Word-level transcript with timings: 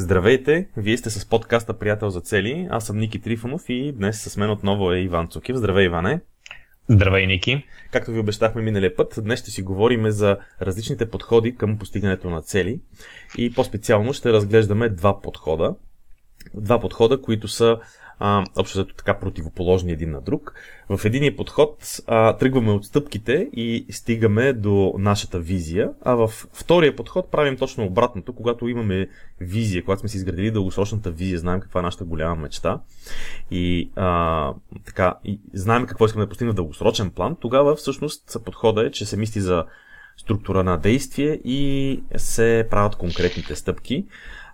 Здравейте, 0.00 0.68
вие 0.76 0.96
сте 0.96 1.10
с 1.10 1.26
подкаста 1.26 1.78
Приятел 1.78 2.10
за 2.10 2.20
цели. 2.20 2.68
Аз 2.70 2.86
съм 2.86 2.98
Ники 2.98 3.20
Трифонов 3.20 3.62
и 3.68 3.92
днес 3.92 4.22
с 4.22 4.36
мен 4.36 4.50
отново 4.50 4.92
е 4.92 4.98
Иван 4.98 5.28
Цукив. 5.28 5.56
Здравей, 5.56 5.86
Иване! 5.86 6.20
Здравей, 6.88 7.26
Ники! 7.26 7.66
Както 7.92 8.10
ви 8.10 8.18
обещахме 8.18 8.62
миналия 8.62 8.96
път, 8.96 9.18
днес 9.22 9.40
ще 9.40 9.50
си 9.50 9.62
говорим 9.62 10.10
за 10.10 10.38
различните 10.62 11.10
подходи 11.10 11.56
към 11.56 11.78
постигането 11.78 12.30
на 12.30 12.42
цели 12.42 12.80
и 13.38 13.54
по-специално 13.54 14.12
ще 14.12 14.32
разглеждаме 14.32 14.88
два 14.88 15.20
подхода. 15.20 15.74
Два 16.54 16.80
подхода, 16.80 17.22
които 17.22 17.48
са 17.48 17.78
а, 18.18 18.44
общо 18.56 18.78
зато 18.78 18.94
така 18.94 19.18
противоположни 19.18 19.92
един 19.92 20.10
на 20.10 20.20
друг. 20.20 20.54
В 20.88 21.04
единия 21.04 21.36
подход 21.36 22.00
а, 22.06 22.36
тръгваме 22.36 22.72
от 22.72 22.84
стъпките 22.84 23.48
и 23.52 23.86
стигаме 23.90 24.52
до 24.52 24.94
нашата 24.98 25.38
визия, 25.38 25.90
а 26.04 26.14
в 26.14 26.28
втория 26.52 26.96
подход 26.96 27.30
правим 27.30 27.56
точно 27.56 27.84
обратното, 27.84 28.32
когато 28.32 28.68
имаме 28.68 29.08
визия, 29.40 29.84
когато 29.84 30.00
сме 30.00 30.08
си 30.08 30.16
изградили 30.16 30.50
дългосрочната 30.50 31.10
визия, 31.10 31.38
знаем 31.38 31.60
каква 31.60 31.80
е 31.80 31.82
нашата 31.82 32.04
голяма 32.04 32.36
мечта 32.36 32.80
и, 33.50 33.90
а, 33.96 34.52
така, 34.84 35.14
и 35.24 35.40
знаем 35.54 35.86
какво 35.86 36.06
искаме 36.06 36.24
да 36.24 36.28
постигнем 36.28 36.52
в 36.52 36.56
дългосрочен 36.56 37.10
план, 37.10 37.36
тогава 37.40 37.76
всъщност 37.76 38.36
подхода 38.44 38.86
е, 38.86 38.90
че 38.90 39.06
се 39.06 39.16
мисли 39.16 39.40
за 39.40 39.64
структура 40.16 40.64
на 40.64 40.78
действие 40.78 41.40
и 41.44 42.02
се 42.16 42.66
правят 42.70 42.96
конкретните 42.96 43.56
стъпки. 43.56 44.06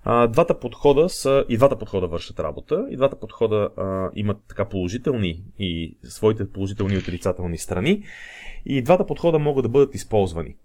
Двата 0.05 0.59
подхода 0.59 1.09
са, 1.09 1.45
и 1.49 1.57
двата 1.57 1.79
подхода 1.79 2.07
вършат 2.07 2.41
работа, 2.41 2.87
и 2.91 2.97
двата 2.97 3.17
подхода 3.17 3.69
а, 3.77 4.11
имат 4.15 4.37
така 4.49 4.65
положителни 4.65 5.45
и 5.59 5.97
своите 6.03 6.51
положителни 6.51 6.95
и 6.95 6.99
отрицателни 6.99 7.59
страни, 7.59 8.05
и 8.67 8.83
двата 8.83 9.07
подхода 9.07 9.39
могат 9.39 9.63
да 9.63 9.69
бъдат 9.69 9.95
използвани. 9.95 10.57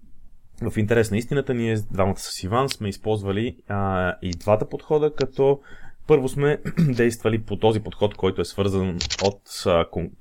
В 0.61 0.77
интерес 0.77 1.11
на 1.11 1.17
истината, 1.17 1.53
ние 1.53 1.75
двамата 1.91 2.17
с 2.17 2.43
Иван 2.43 2.69
сме 2.69 2.89
използвали 2.89 3.57
а, 3.67 4.13
и 4.21 4.31
двата 4.31 4.69
подхода, 4.69 5.15
като 5.15 5.59
първо 6.07 6.29
сме 6.29 6.57
действали 6.95 7.41
по 7.41 7.55
този 7.55 7.79
подход, 7.79 8.15
който 8.15 8.41
е 8.41 8.45
свързан 8.45 8.97
от, 9.23 9.41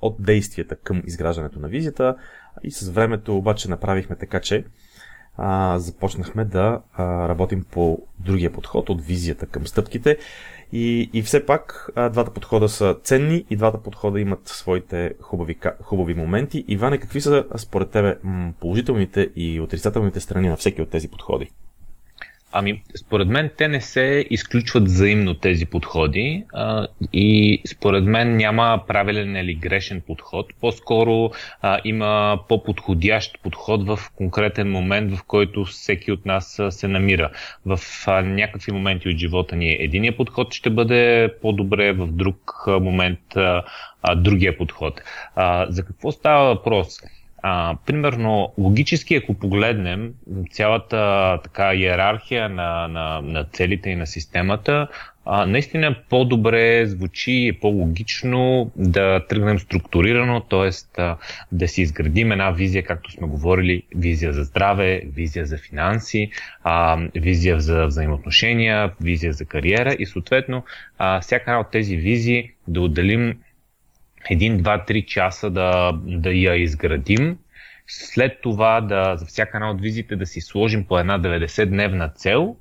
от 0.01 0.23
действията 0.23 0.77
към 0.77 1.03
изграждането 1.07 1.59
на 1.59 1.69
визията 1.69 2.17
и 2.65 2.71
с 2.71 2.89
времето 2.89 3.37
обаче 3.37 3.71
направихме 3.71 4.17
така, 4.17 4.41
че 4.41 4.65
а, 5.39 5.79
започнахме 5.79 6.45
да 6.45 6.81
а, 6.95 7.29
работим 7.29 7.65
по 7.71 7.99
другия 8.19 8.53
подход, 8.53 8.91
от 8.91 9.05
визията 9.05 9.47
към 9.47 9.67
стъпките. 9.67 10.19
И, 10.73 11.11
и 11.13 11.23
все 11.23 11.47
пак 11.47 11.91
а, 11.97 12.09
двата 12.09 12.31
подхода 12.31 12.69
са 12.69 12.97
ценни 13.03 13.45
и 13.51 13.57
двата 13.57 13.83
подхода 13.83 14.21
имат 14.21 14.49
своите 14.49 15.15
хубави, 15.21 15.57
хубави 15.83 16.15
моменти. 16.15 16.65
Иване, 16.69 16.99
какви 16.99 17.21
са 17.21 17.45
според 17.57 17.91
тебе 17.91 18.19
положителните 18.61 19.31
и 19.37 19.61
отрицателните 19.61 20.21
страни 20.21 20.49
на 20.49 20.57
всеки 20.57 20.83
от 20.83 20.91
тези 20.91 21.09
подходи? 21.09 21.51
Ами, 22.53 22.83
според 22.97 23.29
мен 23.29 23.51
те 23.57 23.69
не 23.69 23.81
се 23.81 24.27
изключват 24.31 24.85
взаимно 24.85 25.35
тези 25.35 25.67
подходи 25.67 26.45
а, 26.53 26.87
и 27.13 27.63
според 27.67 28.05
мен 28.05 28.37
няма 28.37 28.83
правилен 28.89 29.37
или 29.37 29.55
грешен 29.55 30.03
подход. 30.07 30.47
По-скоро 30.61 31.31
а, 31.63 31.81
има 31.85 32.39
по-подходящ 32.49 33.43
подход 33.43 33.87
в 33.87 33.99
конкретен 34.17 34.71
момент, 34.71 35.17
в 35.17 35.25
който 35.25 35.65
всеки 35.65 36.13
от 36.13 36.27
нас 36.27 36.59
а, 36.59 36.71
се 36.71 36.89
намира. 36.89 37.31
В 37.67 37.79
а, 38.07 38.23
някакви 38.23 38.73
моменти 38.73 39.09
от 39.09 39.17
живота 39.17 39.57
ни 39.57 39.77
единия 39.81 40.17
подход 40.17 40.55
ще 40.55 40.71
бъде 40.71 41.35
по-добре, 41.43 41.93
в 41.93 42.07
друг 42.07 42.65
а, 42.67 42.79
момент 42.79 43.37
а, 43.37 43.65
а, 44.03 44.15
другия 44.15 44.59
подход. 44.59 45.03
А, 45.35 45.67
за 45.71 45.85
какво 45.85 46.13
става 46.13 46.55
въпрос? 46.55 46.99
А, 47.43 47.77
примерно, 47.87 48.53
логически, 48.59 49.15
ако 49.15 49.35
погледнем 49.35 50.13
цялата 50.51 51.41
така 51.45 51.75
иерархия 51.75 52.49
на, 52.49 52.89
на, 52.89 53.21
на 53.21 53.45
целите 53.45 53.91
и 53.91 53.97
на 53.97 54.07
системата, 54.07 54.89
а, 55.31 55.47
наистина 55.47 55.97
по-добре 56.09 56.87
звучи 56.87 57.33
и 57.33 57.49
е 57.49 57.53
по-логично 57.53 58.71
да 58.77 59.27
тръгнем 59.27 59.59
структурирано, 59.59 60.41
т.е. 60.41 61.03
да 61.53 61.69
си 61.69 61.83
изградим 61.83 62.33
една 62.33 62.51
визия, 62.51 62.85
както 62.85 63.13
сме 63.13 63.27
говорили, 63.27 63.83
визия 63.97 64.33
за 64.33 64.45
здраве, 64.45 65.03
визия 65.07 65.47
за 65.47 65.59
финанси, 65.59 66.31
а, 66.65 66.99
визия 67.15 67.61
за 67.61 67.87
взаимоотношения, 67.87 68.93
визия 69.01 69.33
за 69.33 69.45
кариера 69.45 69.97
и 69.99 70.07
съответно 70.07 70.65
а, 70.99 71.21
всяка 71.21 71.51
една 71.51 71.61
от 71.61 71.71
тези 71.71 71.97
визии 71.97 72.51
да 72.69 72.81
отделим 72.81 73.39
един, 74.31 74.59
два, 74.59 74.85
три 74.85 75.07
часа 75.07 75.51
да, 75.51 75.93
да 76.07 76.31
я 76.31 76.55
изградим. 76.55 77.39
След 77.87 78.41
това 78.43 78.81
да, 78.81 79.17
за 79.17 79.27
всяка 79.27 79.57
една 79.57 79.71
от 79.71 79.81
визите 79.81 80.17
да 80.17 80.27
си 80.27 80.41
сложим 80.41 80.85
по 80.85 80.99
една 80.99 81.21
90-дневна 81.21 82.15
цел 82.15 82.57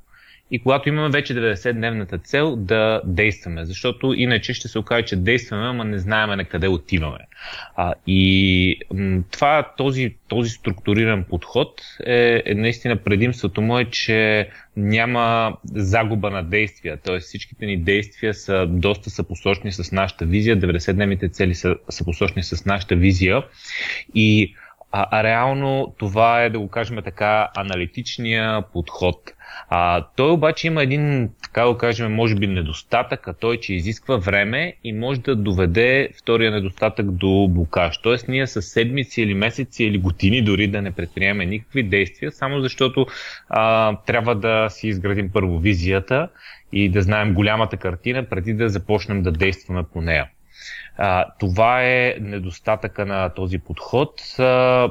и 0.51 0.59
когато 0.59 0.89
имаме 0.89 1.09
вече 1.09 1.35
90-дневната 1.35 2.23
цел 2.23 2.55
да 2.55 3.01
действаме, 3.05 3.65
защото 3.65 4.13
иначе 4.13 4.53
ще 4.53 4.67
се 4.67 4.79
окаже, 4.79 5.05
че 5.05 5.15
действаме, 5.15 5.67
ама 5.67 5.85
не 5.85 5.99
знаем 5.99 6.29
на 6.29 6.45
къде 6.45 6.67
отиваме. 6.67 7.19
А, 7.75 7.93
и 8.07 8.79
м- 8.93 9.23
това, 9.31 9.73
този, 9.77 10.15
този 10.27 10.49
структуриран 10.49 11.23
подход 11.23 11.81
е, 12.05 12.43
е 12.45 12.53
наистина 12.53 12.95
предимството 12.95 13.61
му 13.61 13.79
е, 13.79 13.85
че 13.85 14.49
няма 14.77 15.57
загуба 15.75 16.29
на 16.29 16.43
действия, 16.43 16.97
т.е. 16.97 17.19
всичките 17.19 17.65
ни 17.65 17.77
действия 17.77 18.33
са 18.33 18.65
доста 18.69 19.09
съпосочни 19.09 19.71
с 19.71 19.91
нашата 19.91 20.25
визия, 20.25 20.57
90-дневните 20.57 21.31
цели 21.31 21.55
са 21.55 21.75
съпосочни 21.89 22.43
с 22.43 22.65
нашата 22.65 22.95
визия 22.95 23.43
и 24.15 24.55
а, 24.91 25.07
а 25.11 25.23
реално 25.23 25.93
това 25.97 26.43
е, 26.43 26.49
да 26.49 26.59
го 26.59 26.67
кажем 26.67 27.01
така, 27.03 27.49
аналитичния 27.55 28.61
подход. 28.73 29.33
А, 29.69 30.05
той 30.15 30.31
обаче 30.31 30.67
има 30.67 30.83
един, 30.83 31.29
така 31.43 31.65
да 31.65 31.77
кажем, 31.77 32.13
може 32.13 32.35
би 32.35 32.47
недостатък, 32.47 33.27
а 33.27 33.33
той, 33.33 33.59
че 33.59 33.73
изисква 33.73 34.17
време 34.17 34.73
и 34.83 34.93
може 34.93 35.21
да 35.21 35.35
доведе 35.35 36.09
втория 36.19 36.51
недостатък 36.51 37.11
до 37.11 37.47
блокаж. 37.49 37.97
Тоест 37.97 38.27
ние 38.27 38.47
с 38.47 38.61
седмици 38.61 39.21
или 39.21 39.33
месеци 39.33 39.83
или 39.83 39.97
години 39.97 40.41
дори 40.41 40.67
да 40.67 40.81
не 40.81 40.91
предприемаме 40.91 41.45
никакви 41.45 41.83
действия, 41.83 42.31
само 42.31 42.61
защото 42.61 43.05
а, 43.49 43.95
трябва 44.05 44.35
да 44.35 44.69
си 44.69 44.87
изградим 44.87 45.31
първо 45.33 45.59
визията 45.59 46.29
и 46.71 46.89
да 46.89 47.01
знаем 47.01 47.33
голямата 47.33 47.77
картина, 47.77 48.23
преди 48.23 48.53
да 48.53 48.69
започнем 48.69 49.23
да 49.23 49.31
действаме 49.31 49.83
по 49.93 50.01
нея. 50.01 50.29
А, 50.97 51.25
това 51.39 51.83
е 51.83 52.15
недостатъка 52.21 53.05
на 53.05 53.29
този 53.29 53.59
подход 53.59 54.21
а, 54.39 54.89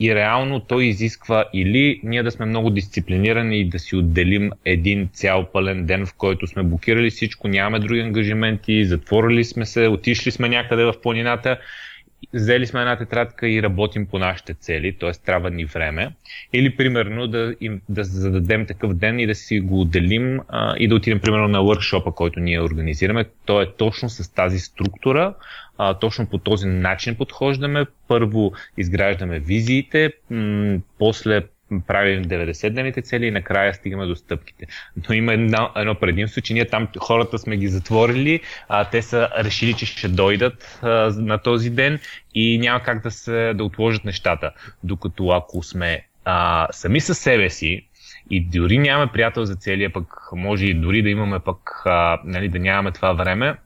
и 0.00 0.14
реално 0.14 0.60
той 0.60 0.84
изисква 0.84 1.44
или 1.52 2.00
ние 2.04 2.22
да 2.22 2.30
сме 2.30 2.46
много 2.46 2.70
дисциплинирани 2.70 3.60
и 3.60 3.68
да 3.68 3.78
си 3.78 3.96
отделим 3.96 4.50
един 4.64 5.08
цял 5.12 5.46
пълен 5.52 5.86
ден, 5.86 6.06
в 6.06 6.14
който 6.14 6.46
сме 6.46 6.62
блокирали 6.62 7.10
всичко, 7.10 7.48
нямаме 7.48 7.78
други 7.78 8.00
ангажименти, 8.00 8.84
затворили 8.84 9.44
сме 9.44 9.66
се, 9.66 9.88
отишли 9.88 10.30
сме 10.30 10.48
някъде 10.48 10.84
в 10.84 10.94
планината 11.02 11.58
взели 12.34 12.66
сме 12.66 12.80
една 12.80 12.96
тетрадка 12.96 13.48
и 13.48 13.62
работим 13.62 14.06
по 14.06 14.18
нашите 14.18 14.54
цели, 14.54 14.96
т.е. 15.00 15.12
трябва 15.12 15.50
ни 15.50 15.64
време. 15.64 16.12
Или, 16.52 16.76
примерно, 16.76 17.26
да, 17.26 17.54
им, 17.60 17.80
да 17.88 18.04
зададем 18.04 18.66
такъв 18.66 18.94
ден 18.94 19.20
и 19.20 19.26
да 19.26 19.34
си 19.34 19.60
го 19.60 19.80
отделим 19.80 20.40
а, 20.48 20.74
и 20.78 20.88
да 20.88 20.94
отидем, 20.94 21.20
примерно, 21.20 21.48
на 21.48 21.62
въркшопа, 21.62 22.12
който 22.12 22.40
ние 22.40 22.60
организираме. 22.60 23.24
То 23.44 23.62
е 23.62 23.72
точно 23.78 24.08
с 24.08 24.34
тази 24.34 24.58
структура, 24.58 25.34
а, 25.78 25.94
точно 25.94 26.26
по 26.26 26.38
този 26.38 26.66
начин 26.66 27.16
подхождаме. 27.16 27.86
Първо 28.08 28.52
изграждаме 28.76 29.38
визиите, 29.38 30.12
м- 30.30 30.78
после 30.98 31.42
правим 31.86 32.24
90-дневните 32.24 33.04
цели 33.04 33.26
и 33.26 33.30
накрая 33.30 33.74
стигаме 33.74 34.06
до 34.06 34.16
стъпките. 34.16 34.66
Но 35.08 35.14
има 35.14 35.32
едно, 35.32 35.70
едно 35.76 35.94
предимство, 35.94 36.40
че 36.40 36.54
ние 36.54 36.64
там 36.64 36.88
хората 36.98 37.38
сме 37.38 37.56
ги 37.56 37.68
затворили, 37.68 38.40
а, 38.68 38.84
те 38.84 39.02
са 39.02 39.28
решили, 39.38 39.74
че 39.74 39.86
ще 39.86 40.08
дойдат 40.08 40.78
а, 40.82 40.88
на 41.16 41.38
този 41.38 41.70
ден 41.70 41.98
и 42.34 42.58
няма 42.58 42.80
как 42.80 43.02
да, 43.02 43.10
се, 43.10 43.54
да 43.54 43.64
отложат 43.64 44.04
нещата. 44.04 44.50
Докато 44.84 45.28
ако 45.28 45.62
сме 45.62 46.06
а, 46.24 46.66
сами 46.72 47.00
със 47.00 47.18
себе 47.18 47.50
си, 47.50 47.86
и 48.30 48.40
дори 48.40 48.78
нямаме 48.78 49.12
приятел 49.12 49.44
за 49.44 49.56
целия, 49.56 49.92
пък 49.92 50.06
може 50.32 50.66
и 50.66 50.74
дори 50.74 51.02
да 51.02 51.08
имаме 51.08 51.38
пък, 51.38 51.82
а, 51.84 52.20
нали, 52.24 52.48
да 52.48 52.58
нямаме 52.58 52.92
това 52.92 53.12
време, 53.12 53.56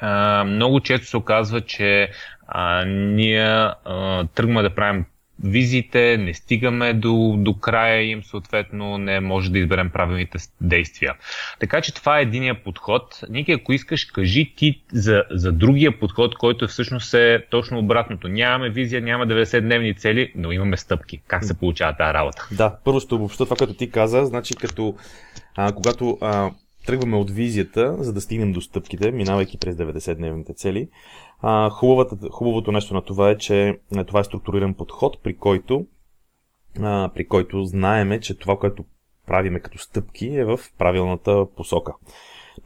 а, 0.00 0.44
много 0.44 0.80
често 0.80 1.06
се 1.06 1.16
оказва, 1.16 1.60
че 1.60 2.10
а, 2.46 2.84
ние 2.84 3.42
а, 3.42 4.24
тръгваме 4.34 4.62
да 4.62 4.74
правим 4.74 5.04
визите, 5.44 6.16
не 6.18 6.34
стигаме 6.34 6.94
до, 6.94 7.34
до 7.38 7.54
края 7.54 8.10
им, 8.10 8.22
съответно 8.22 8.98
не 8.98 9.20
може 9.20 9.50
да 9.50 9.58
изберем 9.58 9.90
правилните 9.90 10.38
действия. 10.60 11.14
Така 11.60 11.80
че 11.80 11.94
това 11.94 12.18
е 12.18 12.22
единия 12.22 12.62
подход. 12.62 13.20
Ники, 13.28 13.52
ако 13.52 13.72
искаш, 13.72 14.04
кажи 14.04 14.54
ти 14.56 14.82
за, 14.92 15.24
за 15.30 15.52
другия 15.52 15.98
подход, 15.98 16.34
който 16.34 16.68
всъщност 16.68 17.14
е 17.14 17.44
точно 17.50 17.78
обратното. 17.78 18.28
Нямаме 18.28 18.70
визия, 18.70 19.02
няма 19.02 19.26
90-дневни 19.26 19.98
цели, 19.98 20.32
но 20.36 20.52
имаме 20.52 20.76
стъпки. 20.76 21.20
Как 21.26 21.44
се 21.44 21.58
получава 21.58 21.96
тази 21.96 22.14
работа? 22.14 22.48
Да, 22.52 22.76
първо 22.84 23.00
ще 23.00 23.14
обобща 23.14 23.44
това, 23.44 23.56
което 23.56 23.74
ти 23.74 23.90
каза. 23.90 24.26
Значи, 24.26 24.54
като 24.54 24.94
а, 25.56 25.72
когато 25.72 26.18
а, 26.20 26.50
тръгваме 26.86 27.16
от 27.16 27.30
визията, 27.30 27.96
за 27.98 28.12
да 28.12 28.20
стигнем 28.20 28.52
до 28.52 28.60
стъпките, 28.60 29.10
минавайки 29.10 29.58
през 29.58 29.76
90-дневните 29.76 30.56
цели, 30.56 30.88
а, 31.40 31.70
хубавото 32.30 32.72
нещо 32.72 32.94
на 32.94 33.02
това 33.02 33.30
е, 33.30 33.38
че 33.38 33.78
това 34.06 34.20
е 34.20 34.24
структуриран 34.24 34.74
подход, 34.74 35.22
при 35.22 35.36
който, 35.36 35.86
а, 36.80 37.10
при 37.14 37.28
който 37.28 37.64
знаеме, 37.64 38.20
че 38.20 38.38
това, 38.38 38.58
което 38.58 38.84
правиме 39.26 39.60
като 39.60 39.78
стъпки, 39.78 40.26
е 40.26 40.44
в 40.44 40.60
правилната 40.78 41.46
посока. 41.56 41.94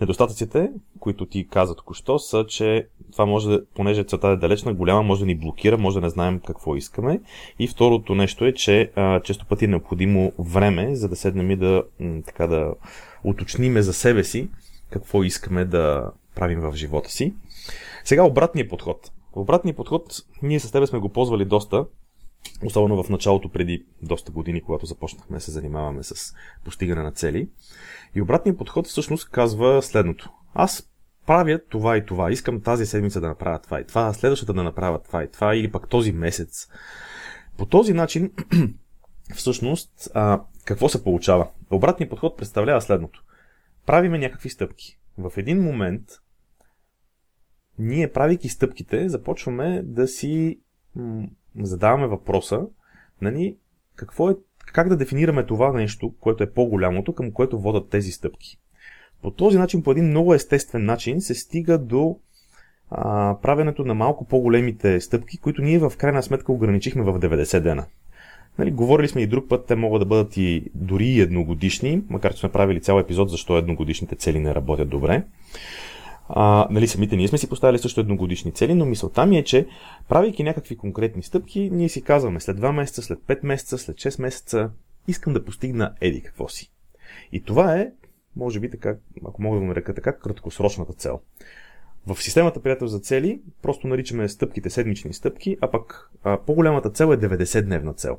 Недостатъците, 0.00 0.70
които 1.00 1.26
ти 1.26 1.48
каза 1.48 1.76
току-що, 1.76 2.18
са, 2.18 2.46
че 2.48 2.86
това 3.12 3.26
може 3.26 3.58
понеже 3.74 4.04
целта 4.04 4.28
е 4.28 4.36
далечна, 4.36 4.74
голяма, 4.74 5.02
може 5.02 5.20
да 5.20 5.26
ни 5.26 5.38
блокира, 5.38 5.78
може 5.78 5.94
да 5.94 6.00
не 6.00 6.08
знаем 6.08 6.40
какво 6.46 6.76
искаме. 6.76 7.20
И 7.58 7.68
второто 7.68 8.14
нещо 8.14 8.44
е, 8.44 8.52
че 8.52 8.92
а, 8.96 9.20
често 9.20 9.46
пъти 9.46 9.64
е 9.64 9.68
необходимо 9.68 10.32
време, 10.38 10.96
за 10.96 11.08
да 11.08 11.16
седнем 11.16 11.50
и 11.50 11.56
да, 11.56 11.84
така, 12.26 12.46
да 12.46 12.74
уточниме 13.24 13.82
за 13.82 13.92
себе 13.92 14.24
си 14.24 14.48
какво 14.90 15.22
искаме 15.22 15.64
да 15.64 16.10
правим 16.34 16.60
в 16.60 16.72
живота 16.74 17.10
си. 17.10 17.34
Сега 18.04 18.22
обратният 18.24 18.70
подход. 18.70 19.10
Обратният 19.32 19.76
подход, 19.76 20.22
ние 20.42 20.60
с 20.60 20.72
тебе 20.72 20.86
сме 20.86 20.98
го 20.98 21.08
ползвали 21.08 21.44
доста, 21.44 21.86
особено 22.64 23.02
в 23.02 23.10
началото 23.10 23.48
преди 23.48 23.84
доста 24.02 24.32
години, 24.32 24.62
когато 24.62 24.86
започнахме 24.86 25.36
да 25.36 25.40
се 25.40 25.50
занимаваме 25.50 26.02
с 26.02 26.34
постигане 26.64 27.02
на 27.02 27.12
цели. 27.12 27.48
И 28.14 28.22
обратният 28.22 28.58
подход 28.58 28.86
всъщност 28.86 29.30
казва 29.30 29.82
следното. 29.82 30.30
Аз 30.54 30.92
правя 31.26 31.60
това 31.70 31.96
и 31.96 32.06
това, 32.06 32.30
искам 32.30 32.60
тази 32.60 32.86
седмица 32.86 33.20
да 33.20 33.28
направя 33.28 33.58
това 33.58 33.80
и 33.80 33.86
това, 33.86 34.12
следващата 34.12 34.52
да 34.52 34.62
направя 34.62 35.02
това 35.02 35.24
и 35.24 35.30
това, 35.30 35.56
или 35.56 35.70
пък 35.70 35.88
този 35.88 36.12
месец. 36.12 36.68
По 37.56 37.66
този 37.66 37.92
начин, 37.92 38.32
всъщност, 39.34 40.10
какво 40.64 40.88
се 40.88 41.04
получава? 41.04 41.48
Обратният 41.70 42.10
подход 42.10 42.36
представлява 42.36 42.80
следното. 42.80 43.24
Правиме 43.86 44.18
някакви 44.18 44.48
стъпки. 44.48 44.98
В 45.18 45.32
един 45.36 45.62
момент, 45.62 46.02
ние 47.78 48.12
правейки 48.12 48.48
стъпките, 48.48 49.08
започваме 49.08 49.82
да 49.84 50.08
си 50.08 50.60
задаваме 51.60 52.06
въпроса, 52.06 52.66
нали, 53.20 53.56
какво 53.94 54.30
е, 54.30 54.34
как 54.72 54.88
да 54.88 54.96
дефинираме 54.96 55.46
това 55.46 55.72
нещо, 55.72 56.14
което 56.20 56.42
е 56.42 56.52
по-голямото, 56.52 57.14
към 57.14 57.32
което 57.32 57.60
водат 57.60 57.88
тези 57.88 58.12
стъпки. 58.12 58.58
По 59.22 59.30
този 59.30 59.58
начин, 59.58 59.82
по 59.82 59.90
един 59.90 60.06
много 60.06 60.34
естествен 60.34 60.84
начин, 60.84 61.20
се 61.20 61.34
стига 61.34 61.78
до 61.78 62.18
а, 62.90 63.36
правенето 63.42 63.84
на 63.84 63.94
малко 63.94 64.24
по-големите 64.24 65.00
стъпки, 65.00 65.38
които 65.38 65.62
ние 65.62 65.78
в 65.78 65.92
крайна 65.98 66.22
сметка 66.22 66.52
ограничихме 66.52 67.02
в 67.02 67.20
90 67.20 67.60
дена. 67.60 67.86
Нали, 68.58 68.70
говорили 68.70 69.08
сме 69.08 69.20
и 69.20 69.26
друг 69.26 69.48
път, 69.48 69.66
те 69.66 69.76
могат 69.76 70.00
да 70.00 70.06
бъдат 70.06 70.36
и 70.36 70.64
дори 70.74 71.06
и 71.06 71.20
едногодишни, 71.20 72.02
макар 72.08 72.34
че 72.34 72.40
сме 72.40 72.52
правили 72.52 72.80
цял 72.80 72.98
епизод 72.98 73.30
защо 73.30 73.58
едногодишните 73.58 74.16
цели 74.16 74.38
не 74.38 74.54
работят 74.54 74.88
добре. 74.88 75.24
А, 76.28 76.66
нали, 76.70 76.86
самите 76.86 77.16
ние 77.16 77.28
сме 77.28 77.38
си 77.38 77.48
поставили 77.48 77.78
също 77.78 78.00
едногодишни 78.00 78.52
цели, 78.52 78.74
но 78.74 78.86
мисълта 78.86 79.26
ми 79.26 79.38
е, 79.38 79.44
че 79.44 79.66
правейки 80.08 80.42
някакви 80.42 80.76
конкретни 80.76 81.22
стъпки, 81.22 81.70
ние 81.72 81.88
си 81.88 82.02
казваме 82.02 82.40
след 82.40 82.60
2 82.60 82.72
месеца, 82.72 83.02
след 83.02 83.18
5 83.18 83.46
месеца, 83.46 83.78
след 83.78 83.96
6 83.96 84.22
месеца, 84.22 84.70
искам 85.08 85.32
да 85.32 85.44
постигна 85.44 85.92
еди 86.00 86.22
какво 86.22 86.48
си. 86.48 86.70
И 87.32 87.42
това 87.42 87.76
е, 87.76 87.90
може 88.36 88.60
би 88.60 88.70
така, 88.70 88.96
ако 89.28 89.42
мога 89.42 89.56
да 89.56 89.60
го 89.60 89.66
нарека 89.66 89.94
така, 89.94 90.16
краткосрочната 90.16 90.92
цел. 90.92 91.20
В 92.06 92.22
системата 92.22 92.62
приятел 92.62 92.86
за 92.86 92.98
цели 92.98 93.40
просто 93.62 93.86
наричаме 93.86 94.28
стъпките 94.28 94.70
седмични 94.70 95.12
стъпки, 95.12 95.56
а 95.60 95.70
пък 95.70 96.10
а, 96.24 96.38
по-голямата 96.46 96.90
цел 96.90 97.12
е 97.12 97.16
90-дневна 97.16 97.96
цел. 97.96 98.18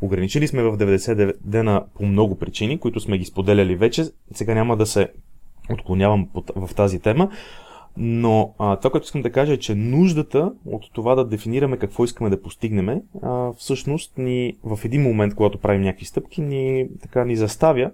Ограничили 0.00 0.48
сме 0.48 0.62
в 0.62 0.78
90 0.78 1.32
дена 1.44 1.84
по 1.94 2.06
много 2.06 2.38
причини, 2.38 2.78
които 2.78 3.00
сме 3.00 3.18
ги 3.18 3.24
споделяли 3.24 3.76
вече. 3.76 4.04
Сега 4.32 4.54
няма 4.54 4.76
да 4.76 4.86
се 4.86 5.08
отклонявам 5.72 6.28
в 6.56 6.74
тази 6.74 7.00
тема, 7.00 7.30
но 7.96 8.54
а, 8.58 8.76
това, 8.76 8.90
което 8.90 9.04
искам 9.04 9.22
да 9.22 9.32
кажа 9.32 9.52
е, 9.52 9.56
че 9.56 9.74
нуждата 9.74 10.52
от 10.66 10.92
това 10.92 11.14
да 11.14 11.24
дефинираме 11.24 11.76
какво 11.76 12.04
искаме 12.04 12.30
да 12.30 12.42
постигнем, 12.42 13.00
всъщност 13.56 14.18
ни 14.18 14.56
в 14.64 14.84
един 14.84 15.02
момент, 15.02 15.34
когато 15.34 15.58
правим 15.58 15.82
някакви 15.82 16.04
стъпки, 16.04 16.42
ни, 16.42 16.88
така, 17.02 17.24
ни 17.24 17.36
заставя, 17.36 17.90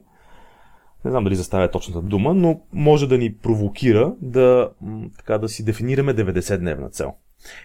не 1.05 1.11
знам 1.11 1.25
дали 1.25 1.35
заставя 1.35 1.71
точната 1.71 2.03
дума, 2.03 2.35
но 2.35 2.61
може 2.73 3.09
да 3.09 3.19
ни 3.19 3.35
провокира 3.35 4.15
да, 4.23 4.71
така, 5.17 5.39
да 5.39 5.49
си 5.49 5.65
дефинираме 5.65 6.15
90-дневна 6.15 6.91
цел. 6.91 7.15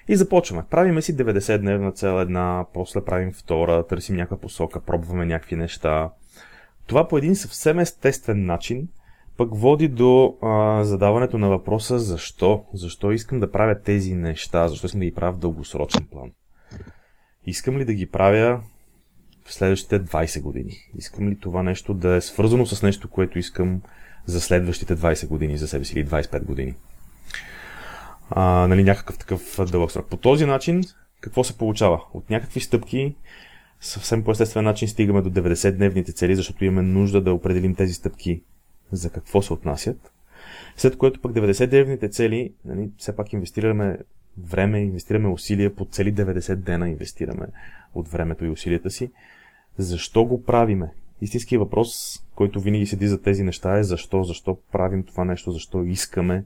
И 0.07 0.15
започваме. 0.15 0.63
Правиме 0.69 1.01
си 1.01 1.17
90-дневна 1.17 1.95
цел 1.95 2.21
една, 2.21 2.65
после 2.73 3.05
правим 3.05 3.33
втора, 3.33 3.87
търсим 3.87 4.15
някаква 4.15 4.37
посока, 4.37 4.79
пробваме 4.79 5.25
някакви 5.25 5.55
неща. 5.55 6.09
Това 6.87 7.07
по 7.07 7.17
един 7.17 7.35
съвсем 7.35 7.79
естествен 7.79 8.45
начин 8.45 8.87
пък 9.37 9.49
води 9.55 9.87
до 9.87 10.37
а, 10.41 10.83
задаването 10.83 11.37
на 11.37 11.49
въпроса 11.49 11.99
защо? 11.99 12.65
Защо 12.73 13.11
искам 13.11 13.39
да 13.39 13.51
правя 13.51 13.81
тези 13.81 14.13
неща? 14.13 14.67
Защо 14.67 14.85
искам 14.85 14.99
да 14.99 15.05
ги 15.05 15.15
правя 15.15 15.33
в 15.33 15.39
дългосрочен 15.39 16.05
план? 16.11 16.31
Искам 17.45 17.77
ли 17.77 17.85
да 17.85 17.93
ги 17.93 18.05
правя 18.05 18.61
в 19.45 19.53
следващите 19.53 20.03
20 20.03 20.41
години? 20.41 20.71
Искам 20.97 21.29
ли 21.29 21.39
това 21.39 21.63
нещо 21.63 21.93
да 21.93 22.15
е 22.15 22.21
свързано 22.21 22.65
с 22.65 22.83
нещо, 22.83 23.09
което 23.09 23.39
искам 23.39 23.81
за 24.25 24.41
следващите 24.41 24.95
20 24.95 25.27
години 25.27 25.57
за 25.57 25.67
себе 25.67 25.85
си 25.85 25.99
или 25.99 26.07
25 26.07 26.43
години? 26.43 26.75
А, 28.29 28.67
нали, 28.67 28.83
някакъв 28.83 29.17
такъв 29.17 29.59
дълъг 29.71 29.91
срок. 29.91 30.05
По 30.09 30.17
този 30.17 30.45
начин, 30.45 30.83
какво 31.19 31.43
се 31.43 31.57
получава? 31.57 32.01
От 32.13 32.29
някакви 32.29 32.59
стъпки 32.59 33.15
съвсем 33.81 34.23
по 34.23 34.31
естествен 34.31 34.63
начин 34.63 34.87
стигаме 34.87 35.21
до 35.21 35.29
90-дневните 35.29 36.15
цели, 36.15 36.35
защото 36.35 36.65
имаме 36.65 36.81
нужда 36.81 37.21
да 37.21 37.33
определим 37.33 37.75
тези 37.75 37.93
стъпки 37.93 38.41
за 38.91 39.09
какво 39.09 39.41
се 39.41 39.53
отнасят. 39.53 40.11
След 40.77 40.97
което 40.97 41.21
пък 41.21 41.31
99-те 41.31 42.09
цели, 42.09 42.53
нали, 42.65 42.89
все 42.97 43.15
пак 43.15 43.33
инвестираме 43.33 43.97
време, 44.37 44.79
инвестираме 44.79 45.27
усилия, 45.27 45.75
по 45.75 45.85
цели 45.85 46.13
90 46.13 46.55
дена 46.55 46.89
инвестираме 46.89 47.47
от 47.95 48.07
времето 48.07 48.45
и 48.45 48.49
усилията 48.49 48.91
си. 48.91 49.11
Защо 49.77 50.25
го 50.25 50.43
правиме? 50.43 50.91
Истинският 51.21 51.59
въпрос, 51.59 52.21
който 52.35 52.61
винаги 52.61 52.85
седи 52.85 53.07
за 53.07 53.21
тези 53.21 53.43
неща 53.43 53.77
е 53.77 53.83
защо, 53.83 54.23
защо 54.23 54.57
правим 54.71 55.03
това 55.03 55.25
нещо, 55.25 55.51
защо 55.51 55.83
искаме. 55.83 56.43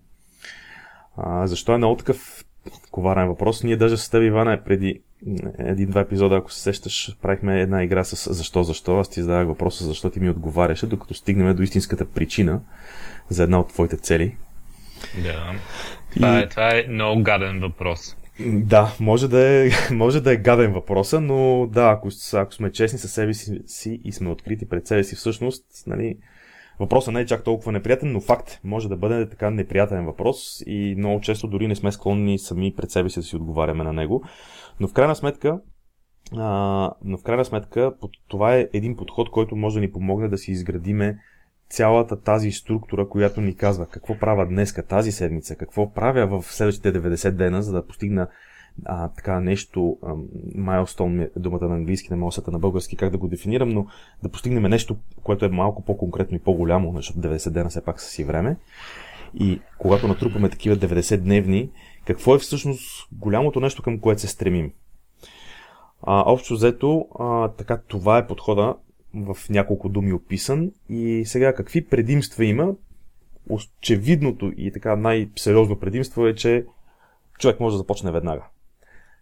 А, 1.23 1.47
защо 1.47 1.73
е 1.73 1.77
много 1.77 1.95
такъв 1.95 2.45
коварен 2.91 3.27
въпрос. 3.27 3.63
Ние 3.63 3.77
даже 3.77 3.97
с 3.97 4.09
теб, 4.09 4.23
Ивана, 4.23 4.63
преди 4.65 5.01
един-два 5.57 6.01
епизода, 6.01 6.35
ако 6.35 6.51
се 6.51 6.61
сещаш, 6.61 7.17
правихме 7.21 7.61
една 7.61 7.83
игра 7.83 8.03
с 8.03 8.33
защо, 8.33 8.63
защо. 8.63 8.99
Аз 8.99 9.09
ти 9.09 9.21
задавах 9.21 9.47
въпроса 9.47 9.85
защо 9.85 10.09
ти 10.09 10.19
ми 10.19 10.29
отговаряше, 10.29 10.87
докато 10.87 11.13
стигнем 11.13 11.55
до 11.55 11.63
истинската 11.63 12.05
причина 12.05 12.61
за 13.29 13.43
една 13.43 13.59
от 13.59 13.69
твоите 13.69 13.97
цели. 13.97 14.37
Да. 15.23 15.53
Това, 16.13 16.39
и... 16.39 16.43
е, 16.43 16.49
това 16.49 16.69
е 16.69 16.85
много 16.89 17.23
гаден 17.23 17.59
въпрос. 17.59 18.15
Да, 18.45 18.95
може 18.99 19.27
да 19.27 19.65
е, 19.65 19.69
може 19.91 20.21
да 20.21 20.33
е 20.33 20.37
гаден 20.37 20.73
въпроса, 20.73 21.21
но 21.21 21.67
да, 21.67 21.89
ако, 21.89 22.09
ако 22.33 22.53
сме 22.53 22.71
честни 22.71 22.99
със 22.99 23.11
себе 23.11 23.33
си 23.33 24.01
и 24.03 24.11
сме 24.11 24.29
открити 24.29 24.69
пред 24.69 24.87
себе 24.87 25.03
си, 25.03 25.15
всъщност, 25.15 25.63
нали, 25.87 26.17
Въпросът 26.79 27.13
не 27.13 27.19
е 27.19 27.25
чак 27.25 27.43
толкова 27.43 27.71
неприятен, 27.71 28.11
но 28.11 28.21
факт 28.21 28.59
може 28.63 28.89
да 28.89 28.97
бъде 28.97 29.29
така 29.29 29.49
неприятен 29.49 30.05
въпрос 30.05 30.63
и 30.65 30.95
много 30.97 31.21
често 31.21 31.47
дори 31.47 31.67
не 31.67 31.75
сме 31.75 31.91
склонни 31.91 32.39
сами 32.39 32.75
пред 32.75 32.91
себе 32.91 33.09
си 33.09 33.19
да 33.19 33.23
си 33.23 33.35
отговаряме 33.35 33.83
на 33.83 33.93
него. 33.93 34.23
Но 34.79 34.87
в 34.87 34.93
крайна 34.93 35.15
сметка, 35.15 35.59
а, 36.37 36.91
но 37.03 37.17
в 37.17 37.23
крайна 37.23 37.45
сметка 37.45 37.93
това 38.27 38.55
е 38.55 38.67
един 38.73 38.95
подход, 38.95 39.31
който 39.31 39.55
може 39.55 39.75
да 39.75 39.81
ни 39.81 39.91
помогне 39.91 40.27
да 40.27 40.37
си 40.37 40.51
изградиме 40.51 41.19
цялата 41.69 42.21
тази 42.21 42.51
структура, 42.51 43.09
която 43.09 43.41
ни 43.41 43.55
казва 43.55 43.85
какво 43.85 44.17
правя 44.17 44.45
днеска, 44.45 44.85
тази 44.85 45.11
седмица, 45.11 45.55
какво 45.55 45.93
правя 45.93 46.41
в 46.41 46.53
следващите 46.53 46.93
90 46.93 47.31
дена, 47.31 47.63
за 47.63 47.71
да 47.71 47.87
постигна 47.87 48.27
а, 48.85 49.07
така 49.07 49.39
нещо, 49.39 49.97
майлстон 50.55 51.19
е 51.19 51.29
думата 51.35 51.67
на 51.67 51.75
английски, 51.75 52.07
не 52.11 52.15
мога 52.15 52.31
на 52.47 52.59
български 52.59 52.95
как 52.95 53.09
да 53.09 53.17
го 53.17 53.27
дефинирам, 53.27 53.69
но 53.69 53.87
да 54.23 54.29
постигнем 54.29 54.63
нещо, 54.63 54.95
което 55.23 55.45
е 55.45 55.49
малко 55.49 55.85
по-конкретно 55.85 56.37
и 56.37 56.39
по-голямо, 56.39 56.93
защото 56.95 57.19
90 57.19 57.49
дена 57.49 57.69
все 57.69 57.85
пак 57.85 58.01
са 58.01 58.09
си 58.09 58.23
време. 58.23 58.57
И 59.39 59.61
когато 59.77 60.07
натрупаме 60.07 60.49
такива 60.49 60.75
90 60.77 61.17
дневни, 61.17 61.69
какво 62.05 62.35
е 62.35 62.39
всъщност 62.39 63.07
голямото 63.11 63.59
нещо, 63.59 63.83
към 63.83 63.99
което 63.99 64.21
се 64.21 64.27
стремим? 64.27 64.71
А, 66.03 66.23
общо 66.31 66.53
взето, 66.53 67.07
а, 67.19 67.47
така 67.47 67.81
това 67.87 68.17
е 68.17 68.27
подхода 68.27 68.75
в 69.13 69.37
няколко 69.49 69.89
думи 69.89 70.13
описан. 70.13 70.71
И 70.89 71.23
сега 71.25 71.53
какви 71.53 71.85
предимства 71.85 72.45
има? 72.45 72.73
Очевидното 73.49 74.51
и 74.57 74.71
така 74.71 74.95
най-сериозно 74.95 75.79
предимство 75.79 76.27
е, 76.27 76.35
че 76.35 76.65
човек 77.39 77.59
може 77.59 77.73
да 77.73 77.77
започне 77.77 78.11
веднага. 78.11 78.43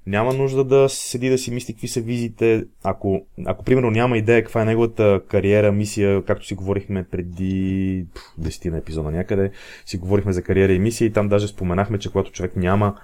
Няма 0.06 0.34
нужда 0.34 0.64
да 0.64 0.90
седи 0.90 1.30
да 1.30 1.38
си 1.38 1.52
мисли 1.52 1.74
какви 1.74 1.88
са 1.88 2.02
визите. 2.02 2.66
Ако, 2.84 3.26
ако 3.46 3.64
примерно 3.64 3.92
няма 3.92 4.18
идея 4.18 4.44
каква 4.44 4.62
е 4.62 4.66
неговата 4.66 5.22
кариера, 5.28 5.72
мисия, 5.72 6.24
както 6.24 6.46
си 6.46 6.56
говорихме 6.56 7.04
преди 7.04 8.06
10 8.42 8.70
на 8.70 8.78
епизода 8.78 9.12
някъде, 9.12 9.52
си 9.86 9.98
говорихме 9.98 10.34
за 10.34 10.44
кариера 10.44 10.74
и 10.74 10.80
мисия 10.80 11.06
и 11.06 11.14
там 11.14 11.30
даже 11.30 11.48
споменахме, 11.48 12.00
че 12.00 12.12
когато 12.12 12.32
човек 12.32 12.56
няма 12.56 12.96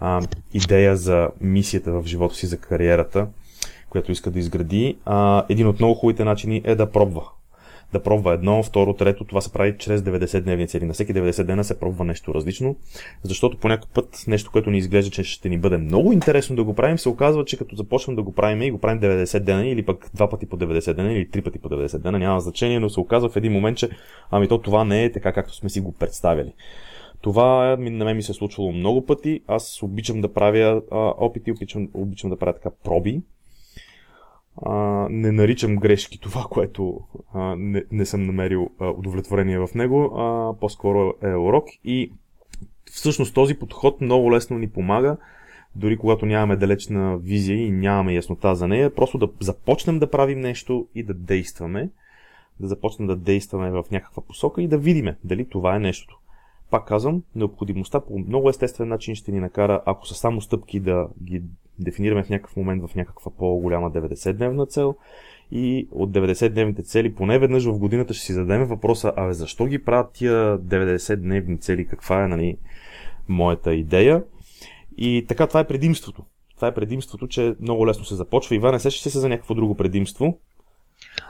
а, 0.00 0.22
идея 0.54 0.96
за 0.96 1.28
мисията 1.40 1.92
в 1.92 2.06
живота 2.06 2.34
си, 2.34 2.46
за 2.46 2.56
кариерата, 2.56 3.26
която 3.90 4.12
иска 4.12 4.30
да 4.30 4.38
изгради, 4.38 4.98
а, 5.04 5.44
един 5.48 5.66
от 5.66 5.78
много 5.78 5.94
хубавите 5.94 6.24
начини 6.24 6.62
е 6.64 6.74
да 6.74 6.90
пробва. 6.90 7.22
Да 7.92 8.02
пробва 8.02 8.34
едно, 8.34 8.62
второ, 8.62 8.94
трето. 8.94 9.24
Това 9.24 9.40
се 9.40 9.52
прави 9.52 9.76
чрез 9.78 10.00
90-дневни 10.00 10.68
цели. 10.68 10.84
На 10.84 10.92
всеки 10.92 11.14
90 11.14 11.42
дена 11.42 11.64
се 11.64 11.80
пробва 11.80 12.04
нещо 12.04 12.34
различно, 12.34 12.76
защото 13.22 13.58
по 13.58 13.68
някакъв 13.68 13.90
път 13.90 14.24
нещо, 14.26 14.50
което 14.52 14.70
ни 14.70 14.78
изглежда, 14.78 15.10
че 15.10 15.24
ще 15.24 15.48
ни 15.48 15.58
бъде 15.58 15.78
много 15.78 16.12
интересно 16.12 16.56
да 16.56 16.64
го 16.64 16.74
правим, 16.74 16.98
се 16.98 17.08
оказва, 17.08 17.44
че 17.44 17.56
като 17.56 17.76
започнем 17.76 18.16
да 18.16 18.22
го 18.22 18.34
правим 18.34 18.62
и 18.62 18.70
го 18.70 18.78
правим 18.78 19.00
90 19.00 19.38
дена 19.38 19.66
или 19.66 19.84
пък 19.84 20.10
два 20.14 20.30
пъти 20.30 20.46
по 20.46 20.56
90 20.56 20.94
дена 20.94 21.12
или 21.12 21.30
три 21.30 21.42
пъти 21.42 21.58
по 21.58 21.68
90 21.68 21.98
дена, 21.98 22.18
няма 22.18 22.40
значение, 22.40 22.80
но 22.80 22.90
се 22.90 23.00
оказва 23.00 23.28
в 23.28 23.36
един 23.36 23.52
момент, 23.52 23.78
че 23.78 23.88
ами 24.30 24.48
то 24.48 24.58
това 24.58 24.84
не 24.84 25.04
е 25.04 25.12
така, 25.12 25.32
както 25.32 25.54
сме 25.54 25.68
си 25.68 25.80
го 25.80 25.92
представили. 25.92 26.52
Това 27.20 27.76
на 27.80 28.04
мен 28.04 28.16
ми 28.16 28.22
се 28.22 28.32
е 28.32 28.34
случвало 28.34 28.72
много 28.72 29.06
пъти. 29.06 29.40
Аз 29.46 29.82
обичам 29.82 30.20
да 30.20 30.32
правя 30.32 30.82
а, 30.90 30.96
опити, 30.98 31.52
обичам, 31.52 31.88
обичам 31.94 32.30
да 32.30 32.36
правя 32.36 32.54
така 32.54 32.70
проби. 32.84 33.22
А, 34.62 35.06
не 35.10 35.32
наричам 35.32 35.76
грешки 35.76 36.20
това, 36.20 36.44
което 36.50 37.00
а, 37.34 37.56
не, 37.56 37.84
не 37.92 38.06
съм 38.06 38.26
намерил 38.26 38.70
а, 38.78 38.88
удовлетворение 38.88 39.58
в 39.58 39.68
него, 39.74 40.04
а 40.16 40.54
по-скоро 40.60 41.14
е 41.22 41.34
урок. 41.34 41.68
И 41.84 42.12
всъщност 42.84 43.34
този 43.34 43.54
подход 43.54 44.00
много 44.00 44.32
лесно 44.32 44.58
ни 44.58 44.68
помага, 44.68 45.16
дори 45.76 45.96
когато 45.96 46.26
нямаме 46.26 46.56
далечна 46.56 47.18
визия 47.18 47.58
и 47.66 47.70
нямаме 47.70 48.14
яснота 48.14 48.54
за 48.54 48.68
нея, 48.68 48.94
просто 48.94 49.18
да 49.18 49.28
започнем 49.40 49.98
да 49.98 50.10
правим 50.10 50.40
нещо 50.40 50.86
и 50.94 51.02
да 51.02 51.14
действаме, 51.14 51.90
да 52.60 52.68
започнем 52.68 53.08
да 53.08 53.16
действаме 53.16 53.70
в 53.70 53.84
някаква 53.90 54.22
посока 54.22 54.62
и 54.62 54.68
да 54.68 54.78
видиме 54.78 55.16
дали 55.24 55.48
това 55.48 55.76
е 55.76 55.78
нещото. 55.78 56.18
Пак 56.70 56.86
казвам, 56.86 57.22
необходимостта 57.34 58.00
по 58.00 58.18
много 58.18 58.48
естествен 58.48 58.88
начин 58.88 59.14
ще 59.14 59.32
ни 59.32 59.40
накара, 59.40 59.82
ако 59.86 60.06
са 60.06 60.14
само 60.14 60.40
стъпки, 60.40 60.80
да 60.80 61.08
ги 61.22 61.42
дефинираме 61.78 62.22
в 62.22 62.28
някакъв 62.28 62.56
момент 62.56 62.82
в 62.86 62.94
някаква 62.94 63.30
по-голяма 63.38 63.90
90-дневна 63.90 64.68
цел. 64.68 64.94
И 65.50 65.88
от 65.90 66.10
90-дневните 66.10 66.84
цели, 66.84 67.14
поне 67.14 67.38
веднъж 67.38 67.64
в 67.64 67.78
годината 67.78 68.14
ще 68.14 68.26
си 68.26 68.32
зададем 68.32 68.64
въпроса, 68.64 69.12
абе 69.16 69.32
защо 69.32 69.66
ги 69.66 69.84
правят 69.84 70.12
тия 70.12 70.58
90-дневни 70.58 71.60
цели, 71.60 71.86
каква 71.86 72.24
е 72.24 72.28
нали, 72.28 72.56
моята 73.28 73.74
идея. 73.74 74.22
И 74.98 75.24
така, 75.28 75.46
това 75.46 75.60
е 75.60 75.66
предимството. 75.66 76.24
Това 76.56 76.68
е 76.68 76.74
предимството, 76.74 77.28
че 77.28 77.54
много 77.60 77.86
лесно 77.86 78.04
се 78.04 78.14
започва. 78.14 78.54
Иван, 78.54 78.80
сещаш 78.80 79.12
се 79.12 79.18
за 79.18 79.28
някакво 79.28 79.54
друго 79.54 79.74
предимство? 79.74 80.38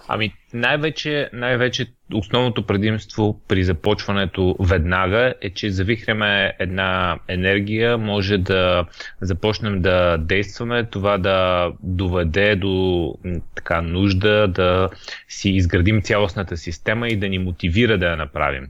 Ами 0.08 0.32
най-вече, 0.54 1.30
най-вече 1.32 1.86
основното 2.14 2.66
предимство 2.66 3.40
при 3.48 3.64
започването 3.64 4.56
веднага 4.60 5.34
е, 5.40 5.50
че 5.50 5.70
завихряме 5.70 6.52
една 6.58 7.18
енергия, 7.28 7.98
може 7.98 8.38
да 8.38 8.84
започнем 9.20 9.82
да 9.82 10.18
действаме, 10.18 10.84
това 10.84 11.18
да 11.18 11.70
доведе 11.82 12.56
до 12.56 13.14
така 13.54 13.82
нужда 13.82 14.48
да 14.48 14.88
си 15.28 15.50
изградим 15.50 16.02
цялостната 16.02 16.56
система 16.56 17.08
и 17.08 17.16
да 17.16 17.28
ни 17.28 17.38
мотивира 17.38 17.98
да 17.98 18.06
я 18.06 18.16
направим. 18.16 18.66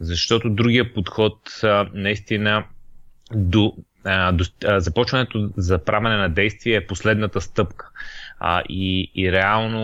Защото 0.00 0.50
другия 0.50 0.94
подход 0.94 1.38
наистина 1.94 2.64
до, 3.34 3.74
до 4.32 4.44
започването 4.78 5.50
за 5.56 5.78
правене 5.78 6.16
на 6.16 6.28
действие 6.28 6.76
е 6.76 6.86
последната 6.86 7.40
стъпка. 7.40 7.90
А, 8.40 8.62
и, 8.68 9.10
и 9.14 9.32
реално 9.32 9.80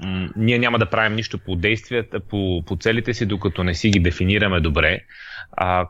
м- 0.00 0.28
ние 0.36 0.58
няма 0.58 0.78
да 0.78 0.90
правим 0.90 1.16
нищо 1.16 1.38
по 1.38 1.56
действията, 1.56 2.20
по, 2.20 2.62
по 2.66 2.76
целите 2.76 3.14
си, 3.14 3.26
докато 3.26 3.64
не 3.64 3.74
си 3.74 3.90
ги 3.90 4.00
дефинираме 4.00 4.60
добре. 4.60 5.00
А, 5.52 5.88